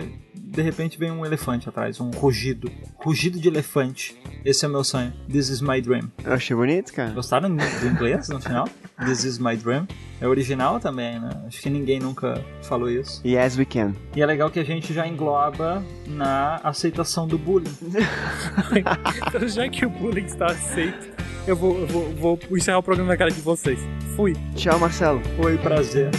[0.51, 2.69] de repente vem um elefante atrás, um rugido.
[2.97, 4.15] Rugido de elefante.
[4.43, 5.13] Esse é meu sonho.
[5.31, 6.11] This is my dream.
[6.23, 7.11] Eu achei bonito, cara.
[7.11, 8.67] Gostaram do inglês no final?
[9.05, 9.87] This is my dream.
[10.19, 11.29] É original também, né?
[11.47, 13.25] Acho que ninguém nunca falou isso.
[13.25, 13.95] Yes, we can.
[14.13, 17.71] E é legal que a gente já engloba na aceitação do bullying.
[19.27, 21.09] Então, já que o bullying está aceito,
[21.47, 23.79] eu vou, eu vou, vou encerrar o programa na cara de vocês.
[24.15, 24.35] Fui.
[24.55, 25.21] Tchau, Marcelo.
[25.37, 26.11] Foi prazer.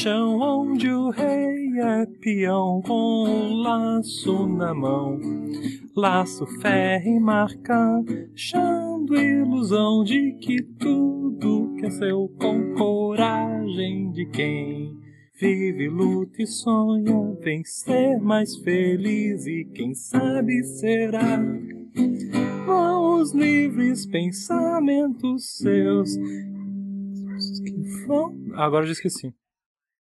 [0.00, 5.20] Chão onde o rei é peão com um laço na mão.
[5.94, 8.02] Laço ferro e marca,
[8.34, 14.98] chando ilusão de que tudo que é seu com coragem de quem
[15.38, 21.38] vive, luta e sonha, vem ser mais feliz e quem sabe será.
[22.66, 26.16] Os livres pensamentos seus.
[28.54, 29.39] Agora eu já esqueci.